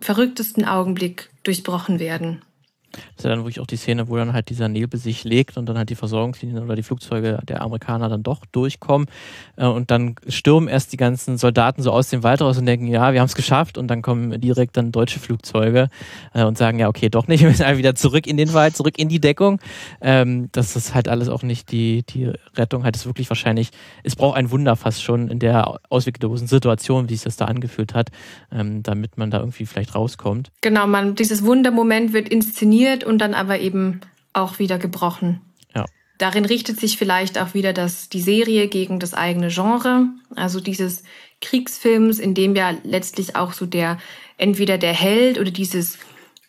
[0.00, 2.42] verrücktesten Augenblick durchbrochen werden.
[2.92, 5.56] Das ist ja dann wirklich auch die Szene, wo dann halt dieser Nebel sich legt
[5.56, 9.08] und dann halt die Versorgungslinien oder die Flugzeuge der Amerikaner dann doch durchkommen.
[9.56, 12.86] Äh, und dann stürmen erst die ganzen Soldaten so aus dem Wald raus und denken,
[12.86, 13.76] ja, wir haben es geschafft.
[13.76, 15.88] Und dann kommen direkt dann deutsche Flugzeuge
[16.32, 18.76] äh, und sagen, ja, okay, doch nicht, wir müssen einfach wieder zurück in den Wald,
[18.76, 19.60] zurück in die Deckung.
[20.00, 23.70] Ähm, das ist halt alles auch nicht die, die Rettung, halt ist wirklich wahrscheinlich,
[24.02, 27.94] es braucht ein Wunder fast schon in der ausweglosen Situation, wie sich das da angefühlt
[27.94, 28.08] hat,
[28.50, 30.50] ähm, damit man da irgendwie vielleicht rauskommt.
[30.62, 34.00] Genau, man, dieses Wundermoment wird inszeniert und dann aber eben
[34.32, 35.40] auch wieder gebrochen.
[35.74, 35.84] Ja.
[36.18, 41.02] Darin richtet sich vielleicht auch wieder das, die Serie gegen das eigene Genre, also dieses
[41.40, 43.98] Kriegsfilms, in dem ja letztlich auch so der,
[44.36, 45.98] entweder der Held oder dieses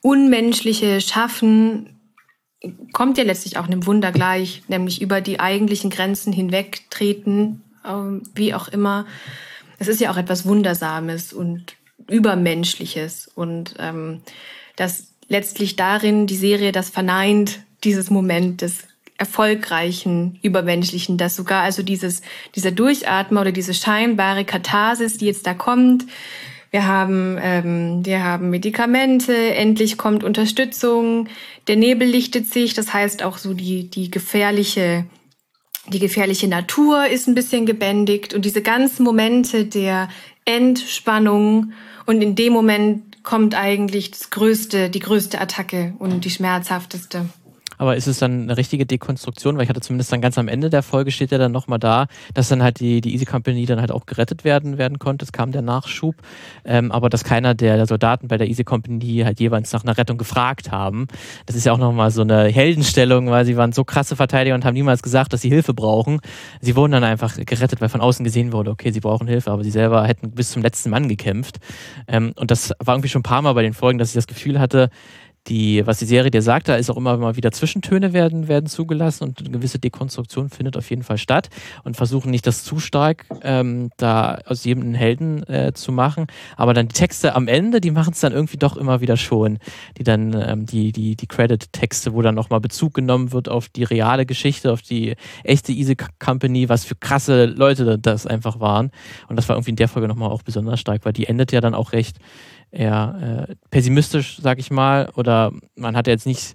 [0.02, 2.00] unmenschliche Schaffen
[2.92, 8.54] kommt ja letztlich auch einem Wunder gleich, nämlich über die eigentlichen Grenzen hinwegtreten, ähm, wie
[8.54, 9.06] auch immer.
[9.78, 11.78] Es ist ja auch etwas Wundersames und
[12.10, 14.22] Übermenschliches und ähm,
[14.76, 18.84] das letztlich darin die Serie das verneint, dieses Moment des
[19.18, 22.22] erfolgreichen, übermenschlichen, dass sogar also dieses,
[22.56, 26.06] dieser Durchatmer oder diese scheinbare Katharsis, die jetzt da kommt,
[26.72, 31.28] wir haben, ähm, wir haben Medikamente, endlich kommt Unterstützung,
[31.68, 35.06] der Nebel lichtet sich, das heißt auch so die, die gefährliche,
[35.88, 40.10] die gefährliche Natur ist ein bisschen gebändigt und diese ganzen Momente der
[40.46, 41.74] Entspannung
[42.06, 47.30] und in dem Moment kommt eigentlich das größte, die größte Attacke und die schmerzhafteste.
[47.80, 49.56] Aber ist es dann eine richtige Dekonstruktion?
[49.56, 52.08] Weil ich hatte zumindest dann ganz am Ende der Folge steht ja dann nochmal da,
[52.34, 55.24] dass dann halt die, die Easy Company dann halt auch gerettet werden, werden konnte.
[55.24, 56.16] Es kam der Nachschub.
[56.66, 60.18] Ähm, aber dass keiner der, Soldaten bei der Easy Company halt jeweils nach einer Rettung
[60.18, 61.08] gefragt haben.
[61.46, 64.66] Das ist ja auch nochmal so eine Heldenstellung, weil sie waren so krasse Verteidiger und
[64.66, 66.20] haben niemals gesagt, dass sie Hilfe brauchen.
[66.60, 69.64] Sie wurden dann einfach gerettet, weil von außen gesehen wurde, okay, sie brauchen Hilfe, aber
[69.64, 71.60] sie selber hätten bis zum letzten Mann gekämpft.
[72.08, 74.28] Ähm, und das war irgendwie schon ein paar Mal bei den Folgen, dass ich das
[74.28, 74.90] Gefühl hatte,
[75.50, 78.68] die, was die Serie dir sagt, da ist auch immer mal wieder Zwischentöne werden, werden
[78.68, 81.50] zugelassen und eine gewisse Dekonstruktion findet auf jeden Fall statt
[81.84, 86.28] und versuchen nicht das zu stark ähm, da aus jedem einen Helden äh, zu machen.
[86.56, 89.58] Aber dann die Texte am Ende, die machen es dann irgendwie doch immer wieder schon.
[89.98, 93.84] Die dann, ähm, die, die, die Credit-Texte, wo dann nochmal Bezug genommen wird auf die
[93.84, 98.92] reale Geschichte, auf die echte Easy Company, was für krasse Leute das einfach waren.
[99.28, 101.62] Und das war irgendwie in der Folge nochmal auch besonders stark, weil die endet ja
[101.62, 102.18] dann auch recht
[102.72, 106.54] eher äh, pessimistisch, sag ich mal, oder man hat jetzt nicht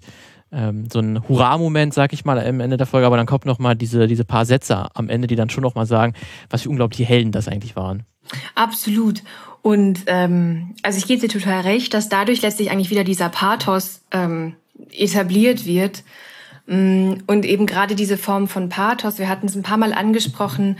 [0.51, 3.75] ähm, so einen Hurra-Moment, sag ich mal, am Ende der Folge, aber dann kommt nochmal
[3.75, 6.13] diese, diese paar Sätze am Ende, die dann schon nochmal sagen,
[6.49, 8.03] was für unglaubliche Helden das eigentlich waren.
[8.55, 9.21] Absolut.
[9.61, 14.01] Und ähm, also ich gebe dir total recht, dass dadurch letztlich eigentlich wieder dieser Pathos
[14.11, 14.55] ähm,
[14.91, 16.03] etabliert wird.
[16.67, 20.77] Mm, und eben gerade diese Form von Pathos, wir hatten es ein paar Mal angesprochen,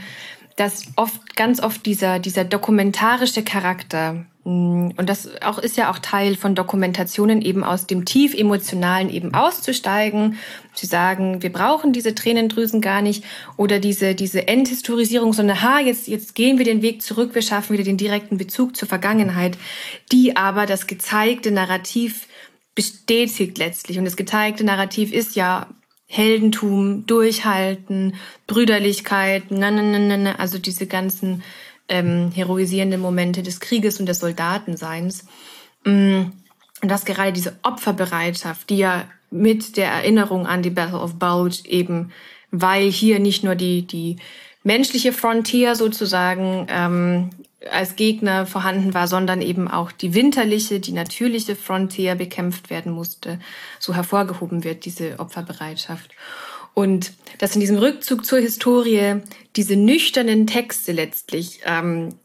[0.56, 6.36] dass oft, ganz oft dieser, dieser dokumentarische Charakter, und das auch, ist ja auch Teil
[6.36, 10.38] von Dokumentationen, eben aus dem tief emotionalen eben auszusteigen,
[10.72, 13.24] zu sagen, wir brauchen diese Tränendrüsen gar nicht
[13.56, 17.72] oder diese, diese Enthistorisierung, sondern, ha, jetzt, jetzt gehen wir den Weg zurück, wir schaffen
[17.72, 19.58] wieder den direkten Bezug zur Vergangenheit,
[20.12, 22.28] die aber das gezeigte Narrativ
[22.76, 23.98] bestätigt letztlich.
[23.98, 25.66] Und das gezeigte Narrativ ist ja
[26.06, 28.14] Heldentum, Durchhalten,
[28.46, 31.42] Brüderlichkeit, na, na, na, na, also diese ganzen
[31.88, 35.26] ähm, heroisierenden Momente des Krieges und des Soldatenseins.
[35.84, 36.24] Mm,
[36.82, 41.62] und dass gerade diese Opferbereitschaft, die ja mit der Erinnerung an die Battle of Bulge
[41.66, 42.12] eben,
[42.50, 44.16] weil hier nicht nur die, die
[44.62, 47.30] menschliche Frontier sozusagen ähm,
[47.70, 53.40] als Gegner vorhanden war, sondern eben auch die winterliche, die natürliche Frontier bekämpft werden musste,
[53.78, 56.10] so hervorgehoben wird, diese Opferbereitschaft.
[56.78, 59.22] Und dass in diesem Rückzug zur Historie
[59.56, 62.18] diese nüchternen Texte letztlich ähm,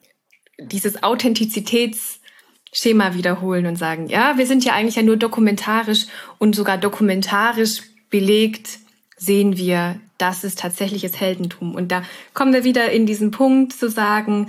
[0.60, 6.78] dieses Authentizitätsschema wiederholen und sagen, ja, wir sind ja eigentlich ja nur dokumentarisch und sogar
[6.78, 8.80] dokumentarisch belegt
[9.16, 11.74] sehen wir, das ist tatsächliches Heldentum.
[11.74, 14.48] Und da kommen wir wieder in diesen Punkt zu sagen,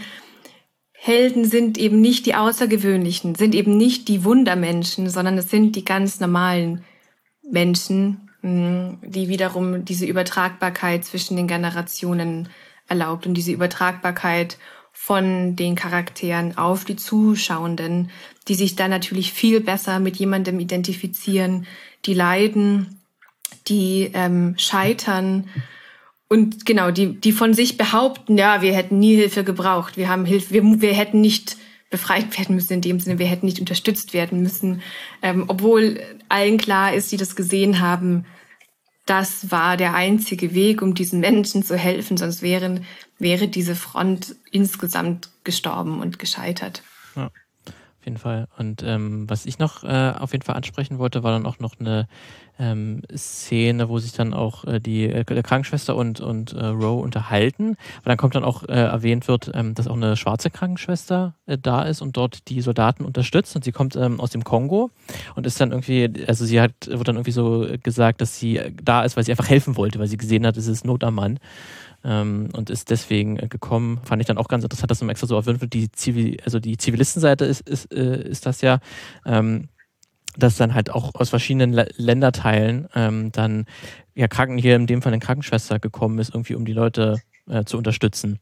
[0.95, 5.85] Helden sind eben nicht die Außergewöhnlichen, sind eben nicht die Wundermenschen, sondern es sind die
[5.85, 6.83] ganz normalen
[7.49, 12.49] Menschen, die wiederum diese Übertragbarkeit zwischen den Generationen
[12.89, 14.59] erlaubt und diese Übertragbarkeit
[14.93, 18.11] von den Charakteren auf die Zuschauenden,
[18.49, 21.67] die sich dann natürlich viel besser mit jemandem identifizieren,
[22.05, 23.01] die leiden,
[23.69, 25.49] die ähm, scheitern
[26.29, 30.25] und genau, die, die von sich behaupten, ja, wir hätten nie Hilfe gebraucht, wir haben
[30.25, 31.59] Hilfe, wir, wir hätten nicht
[31.91, 34.81] befreit werden müssen in dem Sinne, wir hätten nicht unterstützt werden müssen,
[35.21, 36.01] ähm, obwohl
[36.33, 38.25] allen klar ist, die das gesehen haben,
[39.07, 42.87] das war der einzige Weg, um diesen Menschen zu helfen, sonst wären,
[43.19, 46.83] wäre diese Front insgesamt gestorben und gescheitert.
[47.17, 47.31] Ja.
[48.03, 48.49] Auf jeden Fall.
[48.59, 51.79] Und ähm, was ich noch äh, auf jeden Fall ansprechen wollte, war dann auch noch
[51.79, 52.09] eine
[52.59, 57.77] ähm, Szene, wo sich dann auch äh, die äh, Krankenschwester und, und äh, Roe unterhalten.
[57.99, 61.57] Aber dann kommt dann auch äh, erwähnt wird, ähm, dass auch eine schwarze Krankenschwester äh,
[61.57, 63.55] da ist und dort die Soldaten unterstützt.
[63.55, 64.91] Und sie kommt ähm, aus dem Kongo
[65.37, 69.05] und ist dann irgendwie, also sie hat, wird dann irgendwie so gesagt, dass sie da
[69.05, 71.39] ist, weil sie einfach helfen wollte, weil sie gesehen hat, es ist Not am Mann
[72.05, 74.01] ähm, und ist deswegen äh, gekommen.
[74.05, 76.77] Fand ich dann auch ganz interessant, dass man extra so erwähnt Die Zivil, also die
[76.77, 78.81] Zivilistenseite ist, ist, äh, ist das ja.
[79.25, 79.69] Ähm,
[80.37, 83.67] dass dann halt auch aus verschiedenen Länderteilen ähm, dann
[84.15, 87.65] ja Kranken hier in dem Fall eine Krankenschwester gekommen ist, irgendwie um die Leute äh,
[87.65, 88.41] zu unterstützen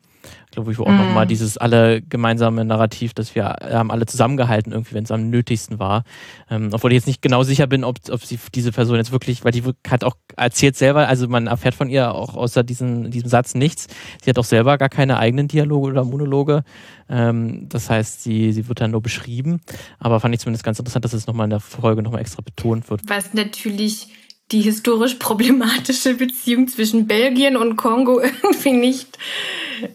[0.50, 0.96] glaube ich, wo auch mm.
[0.96, 5.78] nochmal dieses alle gemeinsame Narrativ, dass wir haben alle zusammengehalten, irgendwie, wenn es am nötigsten
[5.78, 6.04] war.
[6.50, 9.44] Ähm, obwohl ich jetzt nicht genau sicher bin, ob, ob sie diese Person jetzt wirklich,
[9.44, 13.28] weil die hat auch erzählt selber, also man erfährt von ihr auch außer diesen, diesem
[13.28, 13.86] Satz nichts.
[14.22, 16.64] Sie hat auch selber gar keine eigenen Dialoge oder Monologe.
[17.08, 19.60] Ähm, das heißt, sie, sie wird dann nur beschrieben.
[19.98, 22.90] Aber fand ich zumindest ganz interessant, dass es nochmal in der Folge nochmal extra betont
[22.90, 23.02] wird.
[23.06, 24.08] Was natürlich
[24.52, 29.18] die historisch problematische Beziehung zwischen Belgien und Kongo irgendwie nicht,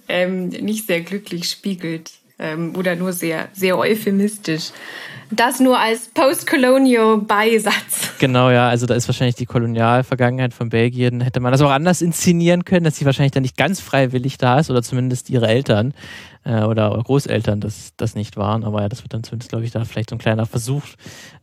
[0.07, 4.71] ähm, nicht sehr glücklich spiegelt ähm, oder nur sehr, sehr euphemistisch.
[5.31, 8.13] Das nur als Postcolonial Beisatz.
[8.19, 11.19] Genau, ja, also da ist wahrscheinlich die Kolonialvergangenheit von Belgien.
[11.19, 14.59] Hätte man das auch anders inszenieren können, dass sie wahrscheinlich dann nicht ganz freiwillig da
[14.59, 15.95] ist oder zumindest ihre Eltern
[16.43, 18.63] äh, oder Großeltern das, das nicht waren.
[18.63, 20.83] Aber ja, das wird dann zumindest, glaube ich, da vielleicht so ein kleiner Versuch,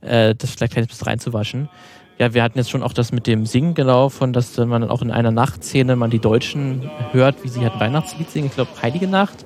[0.01, 1.68] äh, das vielleicht ein bisschen reinzuwaschen
[2.18, 5.11] ja, wir hatten jetzt schon auch das mit dem Singen gelaufen, dass man auch in
[5.11, 8.46] einer Nachtszene man die Deutschen hört, wie sie halt Weihnachtslied singen.
[8.46, 9.44] Ich glaube, Heilige Nacht.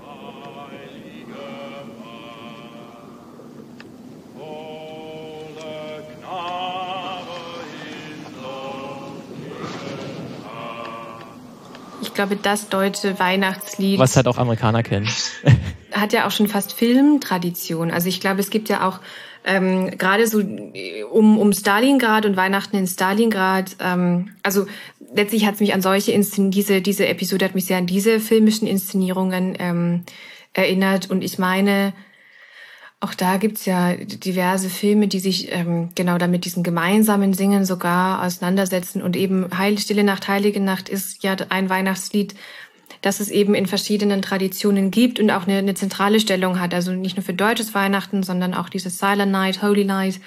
[12.02, 13.98] Ich glaube, das deutsche Weihnachtslied.
[13.98, 15.08] Was halt auch Amerikaner kennen.
[15.92, 17.90] hat ja auch schon fast Filmtradition.
[17.90, 19.00] Also ich glaube, es gibt ja auch
[19.46, 20.40] ähm, gerade so
[21.10, 24.66] um, um Stalingrad und Weihnachten in Stalingrad, ähm, also
[25.14, 28.18] letztlich hat es mich an solche Inszen diese, diese Episode hat mich sehr an diese
[28.18, 30.02] filmischen Inszenierungen ähm,
[30.52, 31.10] erinnert.
[31.10, 31.92] Und ich meine,
[32.98, 38.24] auch da gibt's ja diverse Filme, die sich ähm, genau damit diesen gemeinsamen Singen sogar
[38.24, 39.00] auseinandersetzen.
[39.00, 42.34] Und eben Heil, Stille Nacht, Heilige Nacht ist ja ein Weihnachtslied,
[43.02, 46.74] dass es eben in verschiedenen Traditionen gibt und auch eine, eine zentrale Stellung hat.
[46.74, 50.20] Also nicht nur für deutsches Weihnachten, sondern auch dieses Silent Night, Holy Night.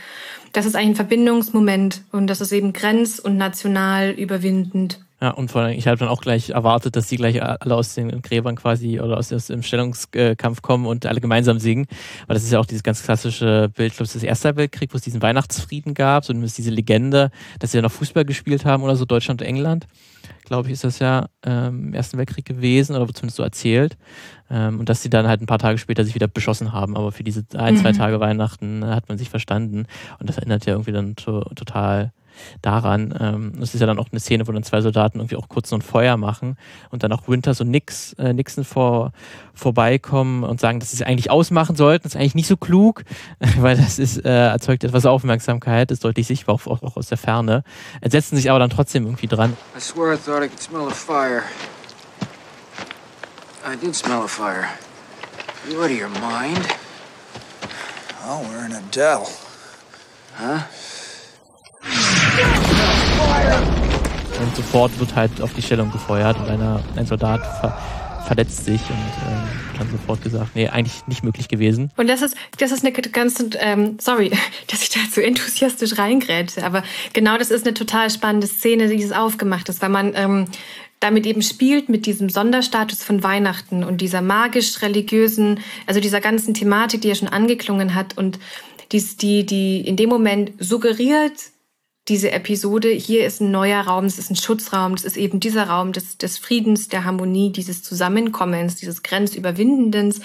[0.53, 4.99] Das ist eigentlich ein Verbindungsmoment und das ist eben grenz- und national überwindend.
[5.21, 7.93] Ja, und vor allem, ich habe dann auch gleich erwartet, dass die gleich alle aus
[7.93, 11.87] den Gräbern quasi oder aus, dem Stellungskampf kommen und alle gemeinsam singen.
[12.27, 14.97] Weil das ist ja auch dieses ganz klassische Bild, glaube ich, des Ersten Weltkrieg, wo
[14.97, 18.95] es diesen Weihnachtsfrieden gab, so diese Legende, dass sie ja noch Fußball gespielt haben oder
[18.95, 19.87] so, Deutschland und England
[20.49, 23.97] glaube ich, ist das ja ähm, im Ersten Weltkrieg gewesen oder zumindest so erzählt.
[24.49, 26.97] Ähm, und dass sie dann halt ein paar Tage später sich wieder beschossen haben.
[26.97, 27.97] Aber für diese ein, zwei mhm.
[27.97, 29.85] Tage Weihnachten hat man sich verstanden.
[30.19, 32.11] Und das erinnert ja irgendwie dann to total
[32.61, 33.13] daran.
[33.19, 35.69] Ähm, das ist ja dann auch eine Szene, wo dann zwei Soldaten irgendwie auch kurz
[35.69, 36.57] so ein Feuer machen
[36.91, 39.11] und dann auch Winters und Nix, äh, Nixon vor,
[39.53, 42.03] vorbeikommen und sagen, dass sie es eigentlich ausmachen sollten.
[42.03, 43.03] Das ist eigentlich nicht so klug,
[43.57, 47.63] weil das ist, äh, erzeugt etwas Aufmerksamkeit, ist deutlich sichtbar, auch, auch, aus der Ferne.
[48.05, 49.55] Setzen sich aber dann trotzdem irgendwie dran.
[49.77, 51.43] I swear I thought I could smell a fire.
[53.65, 54.67] I did smell a fire.
[55.69, 56.65] You out of your mind?
[58.25, 59.29] Oh, we're in a dell.
[60.35, 60.63] Huh?
[64.39, 67.77] Und sofort wird halt auf die Stellung gefeuert und einer, ein Soldat ver
[68.29, 69.47] verletzt sich und ähm,
[69.79, 71.89] dann sofort gesagt, nee, eigentlich nicht möglich gewesen.
[71.97, 74.29] Und das ist, das ist eine ganz, ähm, sorry,
[74.67, 79.01] dass ich da so enthusiastisch reingrätsche, aber genau das ist eine total spannende Szene, die
[79.01, 80.45] es aufgemacht ist, weil man ähm,
[80.99, 87.01] damit eben spielt mit diesem Sonderstatus von Weihnachten und dieser magisch-religiösen, also dieser ganzen Thematik,
[87.01, 88.37] die er schon angeklungen hat und
[88.91, 91.33] dies, die, die in dem Moment suggeriert,
[92.09, 95.67] diese Episode, hier ist ein neuer Raum, es ist ein Schutzraum, das ist eben dieser
[95.67, 100.21] Raum des, des Friedens, der Harmonie, dieses Zusammenkommens, dieses Grenzüberwindendens.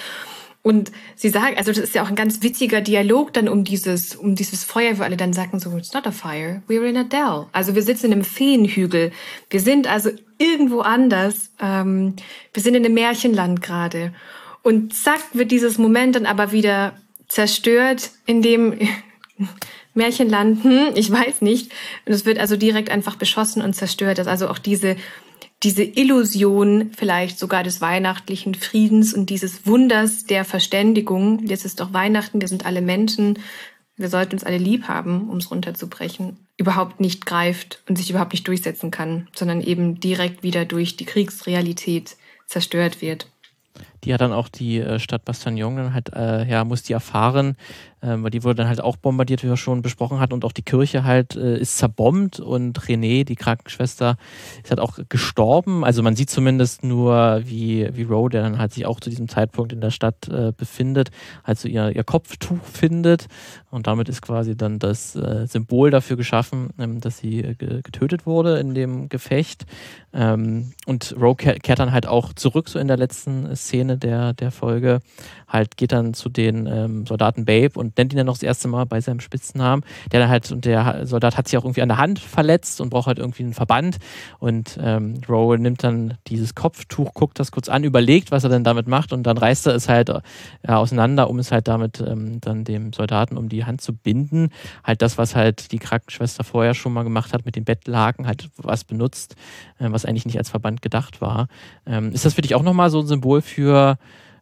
[0.62, 4.16] Und sie sagen, also das ist ja auch ein ganz witziger Dialog dann um dieses,
[4.16, 7.04] um dieses Feuer, wo alle dann sagen so, it's not a fire, we're in a
[7.04, 7.46] dell.
[7.52, 9.12] Also wir sitzen in einem Feenhügel.
[9.50, 11.50] Wir sind also irgendwo anders.
[11.60, 12.16] Ähm,
[12.54, 14.14] wir sind in einem Märchenland gerade.
[14.62, 16.94] Und zack wird dieses Moment dann aber wieder
[17.28, 18.78] zerstört, indem
[19.94, 21.72] Märchenland, hm, ich weiß nicht.
[22.06, 24.18] Und es wird also direkt einfach beschossen und zerstört.
[24.18, 24.96] Das also auch diese,
[25.62, 31.46] diese Illusion vielleicht sogar des weihnachtlichen Friedens und dieses Wunders der Verständigung.
[31.46, 33.38] Jetzt ist doch Weihnachten, wir sind alle Menschen,
[33.96, 38.32] wir sollten uns alle lieb haben, um es runterzubrechen, überhaupt nicht greift und sich überhaupt
[38.32, 42.16] nicht durchsetzen kann, sondern eben direkt wieder durch die Kriegsrealität
[42.46, 43.28] zerstört wird
[44.04, 47.56] die hat dann auch die äh, Stadt Bastagnon dann halt, äh, ja, muss die erfahren,
[48.02, 50.52] ähm, weil die wurde dann halt auch bombardiert, wie wir schon besprochen hatten, und auch
[50.52, 54.16] die Kirche halt äh, ist zerbombt und René, die Krankenschwester,
[54.62, 55.84] ist halt auch gestorben.
[55.84, 59.28] Also man sieht zumindest nur, wie, wie Roe, der dann halt sich auch zu diesem
[59.28, 61.10] Zeitpunkt in der Stadt äh, befindet,
[61.44, 63.26] halt so ihr, ihr Kopftuch findet
[63.70, 68.26] und damit ist quasi dann das äh, Symbol dafür geschaffen, ähm, dass sie äh, getötet
[68.26, 69.64] wurde in dem Gefecht.
[70.12, 74.50] Ähm, und Roe kehrt dann halt auch zurück, so in der letzten Szene der, der
[74.50, 75.00] Folge,
[75.48, 78.68] halt geht dann zu den ähm, Soldaten Babe und nennt ihn dann noch das erste
[78.68, 79.84] Mal bei seinem Spitznamen.
[80.12, 82.90] Der dann halt, und der Soldat hat sich auch irgendwie an der Hand verletzt und
[82.90, 83.98] braucht halt irgendwie einen Verband.
[84.38, 88.64] Und ähm, Rowe nimmt dann dieses Kopftuch, guckt das kurz an, überlegt, was er denn
[88.64, 90.22] damit macht und dann reißt er es halt äh,
[90.66, 94.50] auseinander, um es halt damit ähm, dann dem Soldaten um die Hand zu binden.
[94.82, 98.50] Halt das, was halt die Krankenschwester vorher schon mal gemacht hat mit dem Bettlaken, halt
[98.56, 99.36] was benutzt,
[99.78, 101.48] äh, was eigentlich nicht als Verband gedacht war.
[101.86, 103.83] Ähm, ist das für dich auch nochmal so ein Symbol für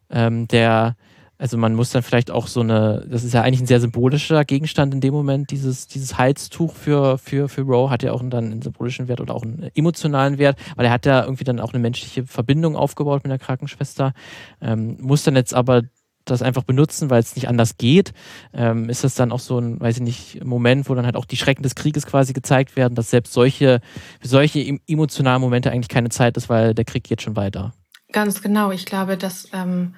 [0.09, 0.95] ähm, der,
[1.37, 4.45] also man muss dann vielleicht auch so eine, das ist ja eigentlich ein sehr symbolischer
[4.45, 8.45] Gegenstand in dem Moment, dieses, dieses Halstuch für, für, für Roe hat ja auch dann
[8.51, 11.73] einen symbolischen Wert oder auch einen emotionalen Wert, weil er hat ja irgendwie dann auch
[11.73, 14.13] eine menschliche Verbindung aufgebaut mit der Krankenschwester,
[14.61, 15.81] ähm, muss dann jetzt aber
[16.25, 18.13] das einfach benutzen, weil es nicht anders geht.
[18.53, 21.25] Ähm, ist das dann auch so ein, weiß ich nicht, Moment, wo dann halt auch
[21.25, 23.81] die Schrecken des Krieges quasi gezeigt werden, dass selbst solche,
[24.21, 27.73] solche emotionalen Momente eigentlich keine Zeit ist, weil der Krieg geht schon weiter.
[28.13, 28.71] Ganz genau.
[28.71, 29.95] Ich glaube, dass ähm,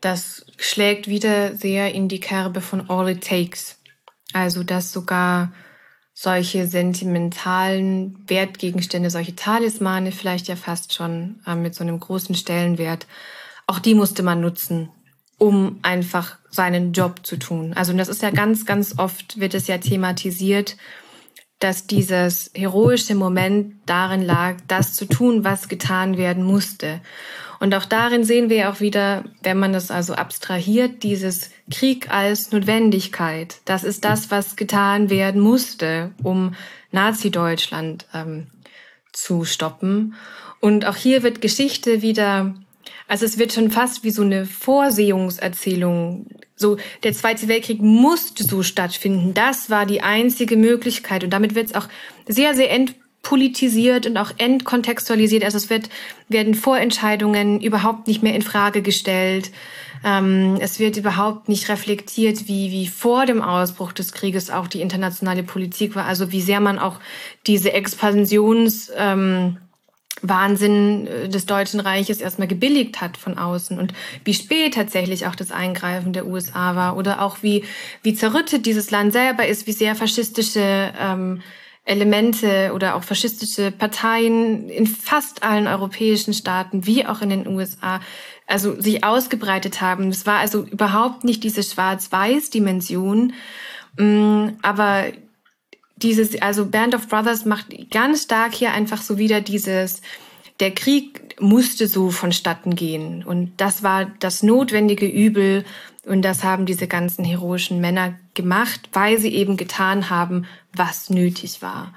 [0.00, 3.78] das schlägt wieder sehr in die Kerbe von All It Takes.
[4.32, 5.52] Also, dass sogar
[6.14, 13.06] solche sentimentalen Wertgegenstände, solche Talismane vielleicht ja fast schon äh, mit so einem großen Stellenwert,
[13.66, 14.90] auch die musste man nutzen,
[15.38, 17.72] um einfach seinen Job zu tun.
[17.74, 20.76] Also das ist ja ganz, ganz oft wird es ja thematisiert,
[21.58, 27.00] dass dieses heroische Moment darin lag, das zu tun, was getan werden musste.
[27.60, 32.52] Und auch darin sehen wir auch wieder, wenn man das also abstrahiert, dieses Krieg als
[32.52, 33.60] Notwendigkeit.
[33.64, 36.54] Das ist das, was getan werden musste, um
[36.92, 38.48] Nazi-Deutschland ähm,
[39.12, 40.14] zu stoppen.
[40.60, 42.54] Und auch hier wird Geschichte wieder
[43.06, 46.26] also es wird schon fast wie so eine Vorsehungserzählung.
[46.56, 49.34] So, der Zweite Weltkrieg musste so stattfinden.
[49.34, 51.24] Das war die einzige Möglichkeit.
[51.24, 51.88] Und damit wird es auch
[52.26, 55.44] sehr, sehr entpolitisiert und auch entkontextualisiert.
[55.44, 55.90] Also es wird,
[56.28, 59.50] werden Vorentscheidungen überhaupt nicht mehr in Frage gestellt.
[60.04, 64.80] Ähm, es wird überhaupt nicht reflektiert, wie, wie vor dem Ausbruch des Krieges auch die
[64.80, 66.06] internationale Politik war.
[66.06, 67.00] Also wie sehr man auch
[67.46, 69.58] diese Expansions, ähm,
[70.22, 73.78] Wahnsinn äh, des Deutschen Reiches erstmal gebilligt hat von außen.
[73.78, 73.92] Und
[74.24, 76.96] wie spät tatsächlich auch das Eingreifen der USA war.
[76.96, 77.64] Oder auch wie,
[78.02, 81.42] wie zerrüttet dieses Land selber ist, wie sehr faschistische ähm,
[81.86, 88.00] Elemente oder auch faschistische Parteien in fast allen europäischen Staaten wie auch in den USA
[88.46, 90.08] also sich ausgebreitet haben.
[90.08, 93.32] Es war also überhaupt nicht diese Schwarz-Weiß-Dimension,
[93.98, 95.04] mm, aber
[95.96, 100.02] dieses, also Band of Brothers macht ganz stark hier einfach so wieder dieses,
[100.60, 103.24] der Krieg musste so vonstatten gehen.
[103.24, 105.64] Und das war das notwendige Übel.
[106.06, 111.62] Und das haben diese ganzen heroischen Männer gemacht, weil sie eben getan haben, was nötig
[111.62, 111.94] war.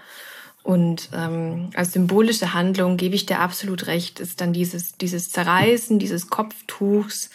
[0.64, 6.00] Und ähm, als symbolische Handlung gebe ich dir absolut recht, ist dann dieses, dieses Zerreißen
[6.00, 7.30] dieses Kopftuchs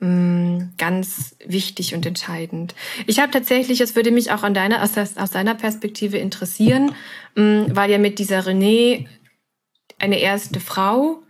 [0.00, 2.74] ganz wichtig und entscheidend.
[3.06, 6.92] Ich habe tatsächlich, es würde mich auch an deiner, aus, deiner Perspektive interessieren,
[7.36, 9.06] mm, weil ja mit dieser René
[9.98, 11.22] eine erste Frau,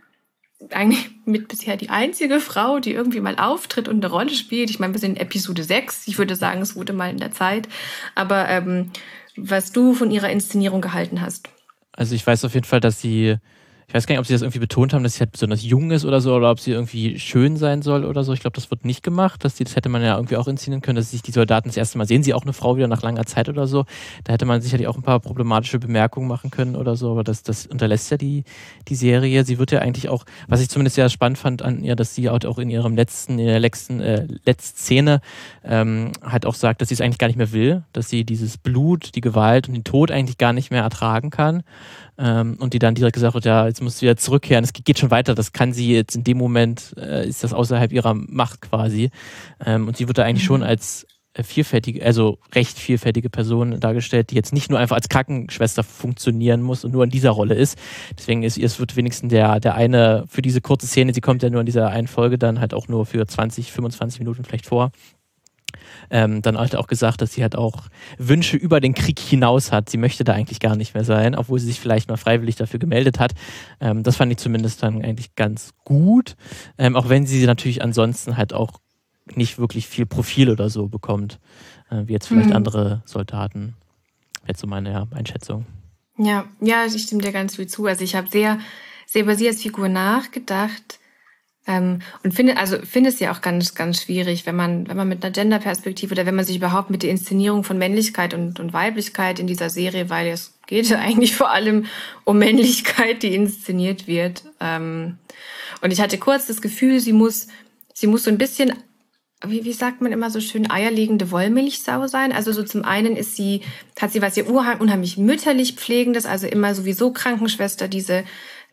[0.71, 4.69] eigentlich mit bisher die einzige Frau, die irgendwie mal auftritt und eine Rolle spielt.
[4.69, 6.07] Ich meine, wir sind in Episode 6.
[6.07, 7.67] Ich würde sagen, es wurde mal in der Zeit.
[8.15, 8.91] Aber ähm,
[9.35, 11.49] was du von ihrer Inszenierung gehalten hast.
[11.91, 13.37] Also ich weiß auf jeden Fall, dass sie
[13.87, 15.91] ich weiß gar nicht, ob sie das irgendwie betont haben, dass sie halt besonders jung
[15.91, 18.33] ist oder so, oder ob sie irgendwie schön sein soll oder so.
[18.33, 19.43] Ich glaube, das wird nicht gemacht.
[19.43, 21.77] Dass die, das hätte man ja irgendwie auch inszenieren können, dass sich die Soldaten das
[21.77, 23.85] erste Mal sehen, sie auch eine Frau wieder nach langer Zeit oder so.
[24.23, 27.43] Da hätte man sicherlich auch ein paar problematische Bemerkungen machen können oder so, aber das,
[27.43, 28.43] das unterlässt ja die,
[28.87, 29.45] die Serie.
[29.45, 32.29] Sie wird ja eigentlich auch, was ich zumindest sehr spannend fand an ihr, dass sie
[32.29, 35.21] auch in ihrem letzten, in der letzten, äh, letzten Szene
[35.63, 38.57] ähm, halt auch sagt, dass sie es eigentlich gar nicht mehr will, dass sie dieses
[38.57, 41.63] Blut, die Gewalt und den Tod eigentlich gar nicht mehr ertragen kann
[42.17, 44.99] ähm, und die dann direkt gesagt wird, ja, jetzt musst du wieder zurückkehren, es geht
[44.99, 48.61] schon weiter, das kann sie jetzt in dem Moment, äh, ist das außerhalb ihrer Macht
[48.61, 49.09] quasi.
[49.63, 50.47] Ähm, und sie wird da eigentlich mhm.
[50.47, 55.09] schon als äh, vielfältige, also recht vielfältige Person dargestellt, die jetzt nicht nur einfach als
[55.09, 57.77] Krankenschwester funktionieren muss und nur in dieser Rolle ist.
[58.17, 61.49] Deswegen ist es wird wenigstens der, der eine für diese kurze Szene, sie kommt ja
[61.49, 64.91] nur in dieser einen Folge dann halt auch nur für 20, 25 Minuten vielleicht vor
[66.09, 67.83] ähm, dann hat er auch gesagt, dass sie halt auch
[68.17, 69.89] Wünsche über den Krieg hinaus hat.
[69.89, 72.79] Sie möchte da eigentlich gar nicht mehr sein, obwohl sie sich vielleicht mal freiwillig dafür
[72.79, 73.33] gemeldet hat.
[73.79, 76.35] Ähm, das fand ich zumindest dann eigentlich ganz gut,
[76.77, 78.79] ähm, auch wenn sie natürlich ansonsten halt auch
[79.33, 81.39] nicht wirklich viel Profil oder so bekommt,
[81.89, 82.55] äh, wie jetzt vielleicht mhm.
[82.55, 83.75] andere Soldaten.
[84.47, 85.65] Jetzt so meine ja, Einschätzung.
[86.17, 87.85] Ja, ja, ich stimme dir ganz viel zu.
[87.87, 88.59] Also ich habe sehr,
[89.05, 90.99] sehr über sie als Figur nachgedacht
[91.67, 95.07] ähm, und finde, also finde es ja auch ganz, ganz schwierig, wenn man, wenn man
[95.07, 98.73] mit einer Gender-Perspektive oder wenn man sich überhaupt mit der Inszenierung von Männlichkeit und, und
[98.73, 101.85] Weiblichkeit in dieser Serie, weil es geht ja eigentlich vor allem
[102.23, 104.43] um Männlichkeit, die inszeniert wird.
[104.59, 105.17] Ähm,
[105.81, 107.47] und ich hatte kurz das Gefühl, sie muss,
[107.93, 108.73] sie muss so ein bisschen
[109.43, 112.31] wie, wie sagt man immer so schön, eierlegende Wollmilchsau sein.
[112.31, 113.61] Also so zum einen ist sie,
[113.99, 118.23] hat sie was ihr unheimlich mütterlich pflegendes, also immer sowieso Krankenschwester, diese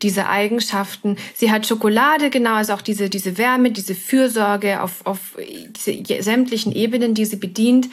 [0.01, 1.17] diese Eigenschaften.
[1.35, 6.73] Sie hat Schokolade, genau, also auch diese, diese Wärme, diese Fürsorge auf, auf diese sämtlichen
[6.73, 7.89] Ebenen, die sie bedient.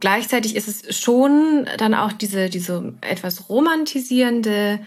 [0.00, 4.80] Gleichzeitig ist es schon dann auch diese, diese etwas romantisierende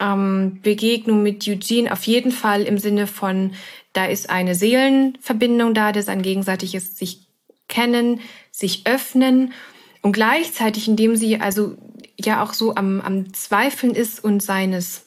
[0.00, 3.52] ähm, Begegnung mit Eugene, auf jeden Fall im Sinne von,
[3.92, 7.26] da ist eine Seelenverbindung da, das ein gegenseitiges sich
[7.68, 8.20] kennen,
[8.50, 9.52] sich öffnen
[10.02, 11.76] und gleichzeitig, indem sie also
[12.18, 15.04] ja auch so am, am Zweifeln ist und seines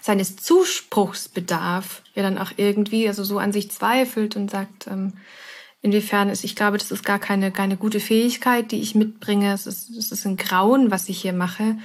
[0.00, 5.14] seines Zuspruchsbedarf ja dann auch irgendwie, also so an sich zweifelt und sagt, ähm,
[5.82, 9.52] inwiefern ist, ich glaube, das ist gar keine, keine gute Fähigkeit, die ich mitbringe.
[9.52, 11.78] Es ist, es ist ein Grauen, was ich hier mache.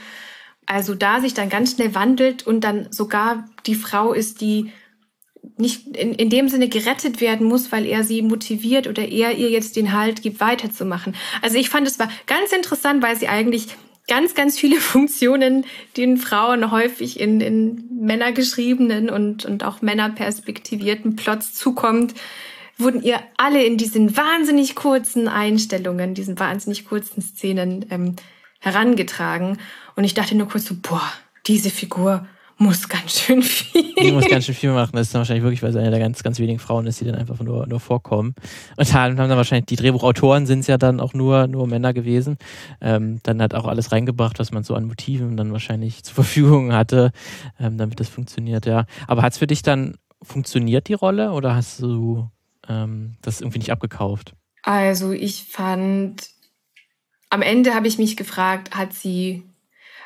[0.66, 4.72] Also da sich dann ganz schnell wandelt und dann sogar die Frau ist, die
[5.58, 9.50] nicht in, in dem Sinne gerettet werden muss, weil er sie motiviert oder er ihr
[9.50, 11.16] jetzt den Halt gibt, weiterzumachen.
[11.42, 13.68] Also ich fand es war ganz interessant, weil sie eigentlich
[14.08, 15.66] ganz, ganz viele Funktionen,
[15.98, 22.14] den Frauen häufig in, in männergeschriebenen und, und auch männerperspektivierten Plots zukommt,
[22.78, 28.16] wurden ihr alle in diesen wahnsinnig kurzen Einstellungen, diesen wahnsinnig kurzen Szenen ähm,
[28.60, 29.60] herangetragen.
[29.96, 31.14] Und ich dachte nur kurz so, boah,
[31.48, 32.28] diese Figur
[32.58, 33.94] muss ganz schön viel.
[33.96, 34.92] Die muss ganz schön viel machen.
[34.94, 37.06] Das ist dann wahrscheinlich wirklich, weil sie eine der ganz, ganz wenigen Frauen ist, die
[37.06, 38.34] dann einfach nur, nur vorkommen.
[38.78, 41.94] Und dann haben dann wahrscheinlich die Drehbuchautoren sind es ja dann auch nur, nur Männer
[41.94, 42.38] gewesen.
[42.80, 46.74] Ähm, dann hat auch alles reingebracht, was man so an Motiven dann wahrscheinlich zur Verfügung
[46.74, 47.12] hatte,
[47.60, 48.86] ähm, damit das funktioniert, ja.
[49.08, 52.30] Aber hat es für dich dann funktioniert, die Rolle, oder hast du
[52.70, 54.34] ähm, das irgendwie nicht abgekauft?
[54.64, 56.30] Also ich fand,
[57.30, 59.44] am Ende habe ich mich gefragt, hat sie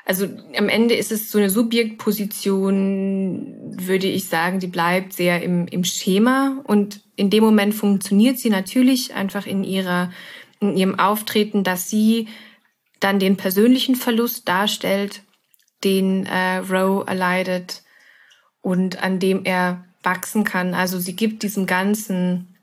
[0.05, 0.27] also
[0.57, 5.83] am Ende ist es so eine Subjektposition, würde ich sagen, die bleibt sehr im, im
[5.83, 10.11] Schema und in dem Moment funktioniert sie natürlich einfach in ihrer,
[10.59, 12.27] in ihrem Auftreten, dass sie
[12.99, 15.21] dann den persönlichen Verlust darstellt,
[15.83, 17.83] den äh, Roe erleidet
[18.61, 20.73] und an dem er wachsen kann.
[20.73, 22.55] Also sie gibt diesem ganzen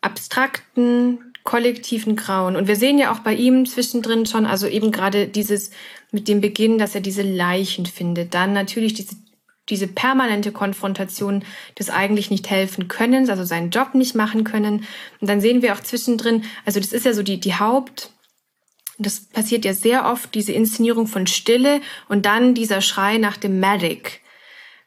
[0.00, 2.56] abstrakten, kollektiven Grauen.
[2.56, 5.70] Und wir sehen ja auch bei ihm zwischendrin schon, also eben gerade dieses
[6.12, 8.34] mit dem Beginn, dass er diese Leichen findet.
[8.34, 9.16] Dann natürlich diese,
[9.68, 11.44] diese permanente Konfrontation
[11.78, 14.84] des eigentlich nicht helfen Könnens, also seinen Job nicht machen können.
[15.20, 18.10] Und dann sehen wir auch zwischendrin, also das ist ja so die, die Haupt,
[19.00, 23.58] das passiert ja sehr oft, diese Inszenierung von Stille und dann dieser Schrei nach dem
[23.58, 24.20] Medic,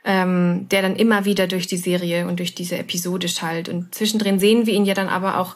[0.06, 3.70] ähm, der dann immer wieder durch die Serie und durch diese Episode schallt.
[3.70, 5.56] Und zwischendrin sehen wir ihn ja dann aber auch,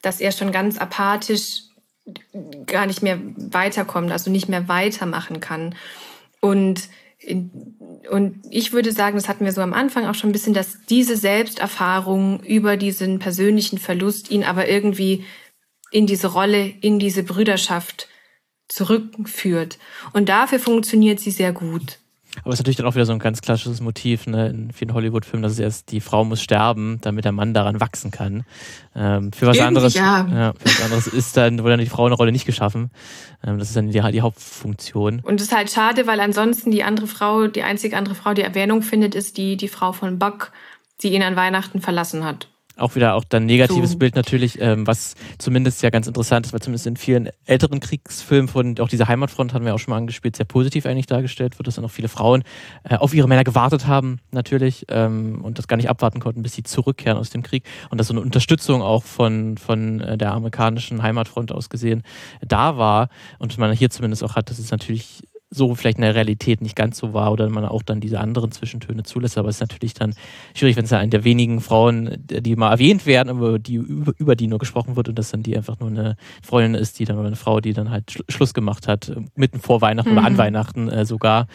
[0.00, 1.67] dass er schon ganz apathisch
[2.66, 5.74] gar nicht mehr weiterkommt, also nicht mehr weitermachen kann.
[6.40, 6.88] Und,
[8.10, 10.78] und ich würde sagen, das hatten wir so am Anfang auch schon ein bisschen, dass
[10.88, 15.24] diese Selbsterfahrung über diesen persönlichen Verlust ihn aber irgendwie
[15.90, 18.08] in diese Rolle, in diese Brüderschaft
[18.68, 19.78] zurückführt.
[20.12, 21.98] Und dafür funktioniert sie sehr gut.
[22.42, 24.94] Aber es ist natürlich dann auch wieder so ein ganz klassisches Motiv ne, in vielen
[24.94, 28.44] Hollywood-Filmen, dass es erst die Frau muss sterben, damit der Mann daran wachsen kann.
[28.94, 30.26] Ähm, für, was anderes, ja.
[30.30, 32.90] Ja, für was anderes ist dann, wurde dann die Frau eine Rolle nicht geschaffen.
[33.44, 35.20] Ähm, das ist dann die, die Hauptfunktion.
[35.20, 38.42] Und es ist halt schade, weil ansonsten die andere Frau, die einzige andere Frau, die
[38.42, 40.52] Erwähnung findet, ist die, die Frau von Buck,
[41.02, 42.48] die ihn an Weihnachten verlassen hat
[42.78, 43.98] auch wieder auch dann negatives so.
[43.98, 48.48] Bild natürlich, ähm, was zumindest ja ganz interessant ist, weil zumindest in vielen älteren Kriegsfilmen
[48.48, 51.66] von auch diese Heimatfront hatten wir auch schon mal angespielt, sehr positiv eigentlich dargestellt wird,
[51.66, 52.42] dass dann auch viele Frauen
[52.84, 56.54] äh, auf ihre Männer gewartet haben natürlich ähm, und das gar nicht abwarten konnten, bis
[56.54, 60.32] sie zurückkehren aus dem Krieg und dass so eine Unterstützung auch von von äh, der
[60.32, 62.02] amerikanischen Heimatfront aus gesehen
[62.46, 63.08] da war
[63.38, 66.76] und man hier zumindest auch hat, dass es natürlich so vielleicht in der Realität nicht
[66.76, 69.38] ganz so war oder man auch dann diese anderen Zwischentöne zulässt.
[69.38, 70.14] Aber es ist natürlich dann
[70.54, 74.12] schwierig, wenn es ja eine der wenigen Frauen, die mal erwähnt werden, aber die, über,
[74.18, 77.04] über die nur gesprochen wird und das dann die einfach nur eine Freundin ist, die
[77.04, 80.18] dann oder eine Frau, die dann halt Schluss gemacht hat, mitten vor Weihnachten mhm.
[80.18, 80.38] oder an mhm.
[80.38, 81.46] Weihnachten äh, sogar.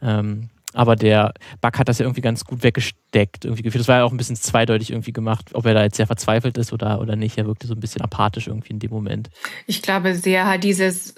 [0.00, 3.44] Ähm, aber der Buck hat das ja irgendwie ganz gut weggesteckt.
[3.44, 3.80] Irgendwie gefühlt.
[3.80, 6.56] Das war ja auch ein bisschen zweideutig irgendwie gemacht, ob er da jetzt sehr verzweifelt
[6.58, 7.38] ist oder, oder nicht.
[7.38, 9.30] Er wirkte so ein bisschen apathisch irgendwie in dem Moment.
[9.66, 11.14] Ich glaube sehr halt dieses,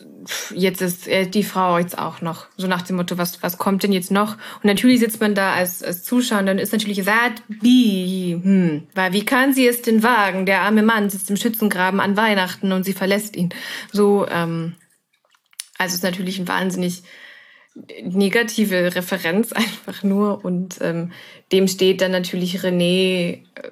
[0.55, 2.47] jetzt ist die Frau jetzt auch noch.
[2.57, 4.35] So nach dem Motto, was, was kommt denn jetzt noch?
[4.57, 8.89] Und natürlich sitzt man da als, als Zuschauer und dann ist natürlich gesagt, wie, hm,
[8.95, 10.47] weil wie kann sie es denn wagen?
[10.47, 13.51] Der arme Mann sitzt im Schützengraben an Weihnachten und sie verlässt ihn.
[13.93, 14.75] So, ähm,
[15.79, 17.03] also ist natürlich ein wahnsinnig
[18.03, 21.13] negative Referenz einfach nur und ähm,
[21.53, 23.71] dem steht dann natürlich René äh,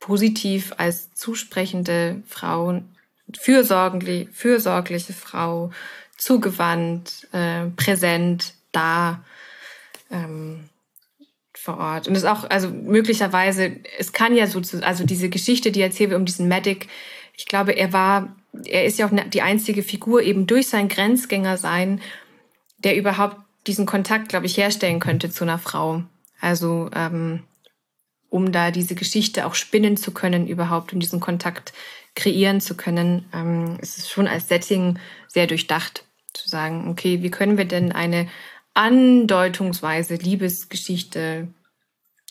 [0.00, 2.82] positiv als zusprechende Frau,
[3.38, 5.70] fürsorglich, fürsorgliche Frau,
[6.16, 9.24] zugewandt, äh, präsent, da
[10.10, 10.68] ähm,
[11.54, 12.08] vor Ort.
[12.08, 16.10] Und es ist auch, also möglicherweise, es kann ja so, also diese Geschichte, die erzählt
[16.10, 16.88] wird um diesen Medic,
[17.36, 18.36] ich glaube, er war,
[18.66, 22.00] er ist ja auch ne, die einzige Figur eben durch sein Grenzgänger sein,
[22.78, 26.02] der überhaupt diesen Kontakt, glaube ich, herstellen könnte zu einer Frau.
[26.40, 27.42] Also ähm,
[28.28, 31.72] um da diese Geschichte auch spinnen zu können überhaupt und diesen Kontakt
[32.14, 34.98] kreieren zu können, ähm, ist es schon als Setting
[35.28, 38.28] sehr durchdacht zu sagen, okay, wie können wir denn eine
[38.74, 41.48] andeutungsweise Liebesgeschichte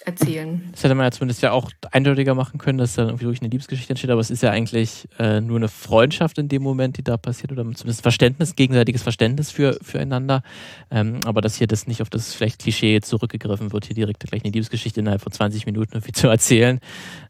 [0.06, 0.62] erzählen.
[0.72, 3.50] Das hätte man ja zumindest ja auch eindeutiger machen können, dass dann irgendwie wirklich eine
[3.50, 7.04] Liebesgeschichte entsteht, aber es ist ja eigentlich äh, nur eine Freundschaft in dem Moment, die
[7.04, 10.44] da passiert, oder zumindest Verständnis, gegenseitiges Verständnis für, füreinander.
[10.92, 14.44] Ähm, aber dass hier das nicht auf das vielleicht Klischee zurückgegriffen wird, hier direkt gleich
[14.44, 16.80] eine Liebesgeschichte innerhalb von 20 Minuten irgendwie zu erzählen.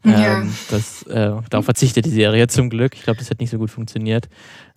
[0.04, 0.46] Ähm, ja.
[0.70, 2.94] das, äh, darauf verzichtet die Serie zum Glück.
[2.94, 4.28] Ich glaube, das hätte nicht so gut funktioniert.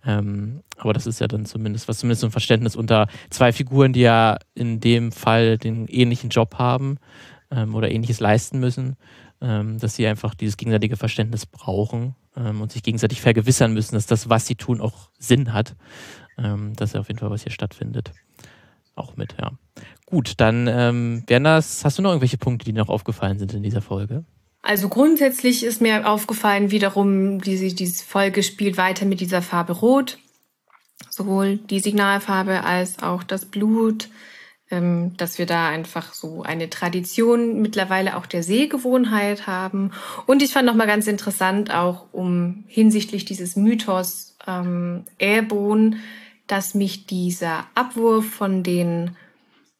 [0.05, 3.93] Ähm, aber das ist ja dann zumindest, was zumindest so ein Verständnis unter zwei Figuren,
[3.93, 6.97] die ja in dem Fall den ähnlichen Job haben
[7.51, 8.95] ähm, oder ähnliches leisten müssen,
[9.41, 14.05] ähm, dass sie einfach dieses gegenseitige Verständnis brauchen ähm, und sich gegenseitig vergewissern müssen, dass
[14.05, 15.75] das, was sie tun, auch Sinn hat.
[16.37, 18.11] Ähm, das auf jeden Fall, was hier stattfindet.
[18.95, 19.51] Auch mit, ja.
[20.05, 23.63] Gut, dann ähm, wären das, hast du noch irgendwelche Punkte, die noch aufgefallen sind in
[23.63, 24.25] dieser Folge?
[24.61, 30.17] Also grundsätzlich ist mir aufgefallen, wiederum, diese, diese Folge spielt weiter mit dieser Farbe Rot.
[31.09, 34.09] Sowohl die Signalfarbe als auch das Blut
[34.69, 39.91] dass wir da einfach so eine Tradition mittlerweile auch der Sehgewohnheit haben.
[40.25, 45.97] Und ich fand nochmal ganz interessant auch um hinsichtlich dieses Mythos ähm, Airborne,
[46.47, 49.11] dass mich dieser Abwurf von den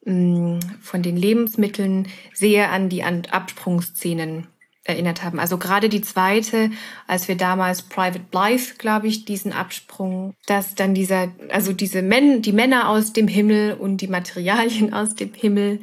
[0.06, 4.48] mm, von den Lebensmitteln sehr an die Absprungsszenen
[4.88, 5.40] erinnert haben.
[5.40, 6.72] Also gerade die zweite,
[7.08, 12.42] als wir damals Private Blythe, glaube ich, diesen Absprung, dass dann dieser, also diese Män
[12.42, 15.82] die Männer aus dem Himmel und die Materialien aus dem Himmel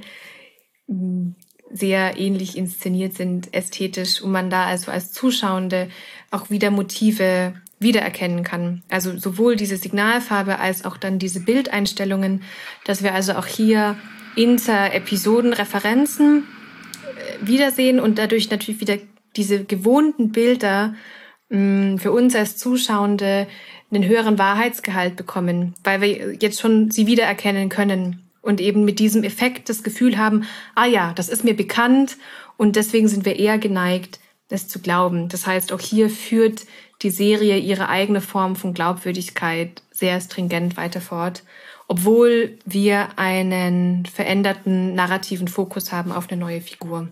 [0.86, 1.32] mm,
[1.70, 5.88] sehr ähnlich inszeniert sind, ästhetisch, und man da also als Zuschauende
[6.30, 8.82] auch wieder Motive wiedererkennen kann.
[8.88, 12.42] Also sowohl diese Signalfarbe als auch dann diese Bildeinstellungen,
[12.84, 13.96] dass wir also auch hier
[14.36, 16.44] inter-Episoden Referenzen
[17.40, 18.98] wiedersehen und dadurch natürlich wieder
[19.36, 20.94] diese gewohnten Bilder
[21.48, 23.46] mh, mm, für uns als Zuschauende
[23.92, 29.24] einen höheren Wahrheitsgehalt bekommen, weil wir jetzt schon sie wiedererkennen können und eben mit diesem
[29.24, 32.16] Effekt das Gefühl haben, ah ja, das ist mir bekannt
[32.56, 35.28] und deswegen sind wir eher geneigt, das zu glauben.
[35.28, 36.66] Das heißt, auch hier führt
[37.02, 41.42] die Serie ihre eigene Form von Glaubwürdigkeit sehr stringent weiter fort,
[41.88, 47.08] obwohl wir einen veränderten narrativen Fokus haben auf eine neue Figur.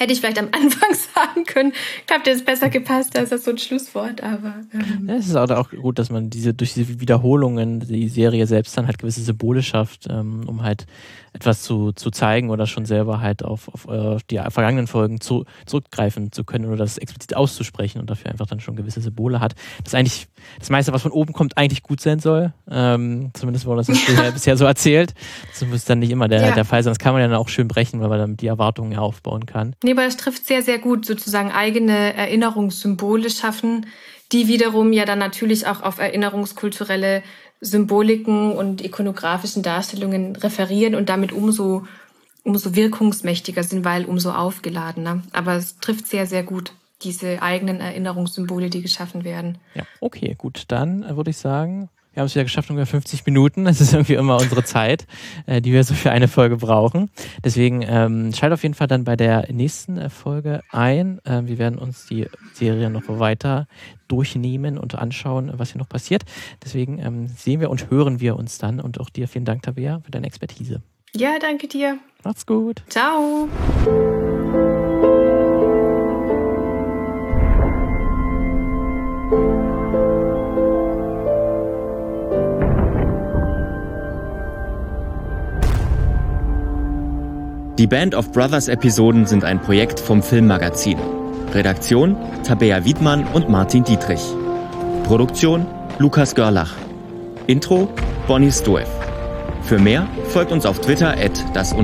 [0.00, 1.72] Hätte ich vielleicht am Anfang sagen können.
[1.98, 4.54] Ich glaube, das ist besser gepasst als das so ein Schlusswort, aber.
[4.72, 5.06] Ähm.
[5.06, 8.86] Ja, es ist auch gut, dass man diese durch diese Wiederholungen die Serie selbst dann
[8.86, 10.86] halt gewisse Symbole schafft, ähm, um halt
[11.32, 15.44] etwas zu, zu zeigen oder schon selber halt auf, auf äh, die vergangenen Folgen zu,
[15.66, 19.54] zurückgreifen zu können oder das explizit auszusprechen und dafür einfach dann schon gewisse Symbole hat.
[19.84, 20.26] Das eigentlich
[20.58, 22.52] das meiste, was von oben kommt, eigentlich gut sein soll.
[22.68, 25.14] Ähm, zumindest wurde das bisher, bisher so erzählt.
[25.50, 26.54] Das muss dann nicht immer der, ja.
[26.54, 26.90] der Fall sein.
[26.90, 29.46] Das kann man ja dann auch schön brechen, weil man dann die Erwartungen ja aufbauen
[29.46, 29.76] kann.
[29.84, 33.86] Nee, aber das trifft sehr, sehr gut, sozusagen eigene Erinnerungssymbole schaffen,
[34.32, 37.22] die wiederum ja dann natürlich auch auf erinnerungskulturelle
[37.60, 41.86] Symboliken und ikonografischen Darstellungen referieren und damit umso,
[42.42, 45.22] umso wirkungsmächtiger sind, weil umso aufgeladener.
[45.32, 49.58] Aber es trifft sehr, sehr gut diese eigenen Erinnerungssymbole, die geschaffen werden.
[49.74, 50.64] Ja, okay, gut.
[50.68, 53.64] Dann äh, würde ich sagen, wir haben es wieder geschafft, ungefähr 50 Minuten.
[53.64, 55.06] Das ist irgendwie immer unsere Zeit,
[55.46, 57.10] äh, die wir so für eine Folge brauchen.
[57.44, 61.20] Deswegen ähm, schalt auf jeden Fall dann bei der nächsten äh, Folge ein.
[61.24, 63.66] Äh, wir werden uns die Serie noch weiter
[64.08, 66.24] durchnehmen und anschauen, was hier noch passiert.
[66.64, 68.80] Deswegen ähm, sehen wir und hören wir uns dann.
[68.80, 70.82] Und auch dir vielen Dank, Tabea, für deine Expertise.
[71.14, 71.98] Ja, danke dir.
[72.24, 72.82] Macht's gut.
[72.88, 73.48] Ciao.
[87.80, 90.98] Die Band of Brothers Episoden sind ein Projekt vom Filmmagazin.
[91.54, 92.14] Redaktion
[92.46, 94.20] Tabea Wiedmann und Martin Dietrich.
[95.04, 95.64] Produktion
[95.98, 96.74] Lukas Görlach.
[97.46, 97.88] Intro
[98.26, 98.86] Bonnie Stoev.
[99.62, 101.74] Für mehr folgt uns auf Twitter at das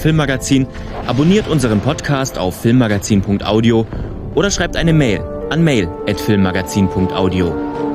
[0.00, 0.66] Filmmagazin,
[1.06, 3.86] abonniert unseren Podcast auf filmmagazin.audio
[4.34, 7.93] oder schreibt eine Mail an mail at filmmagazin.audio.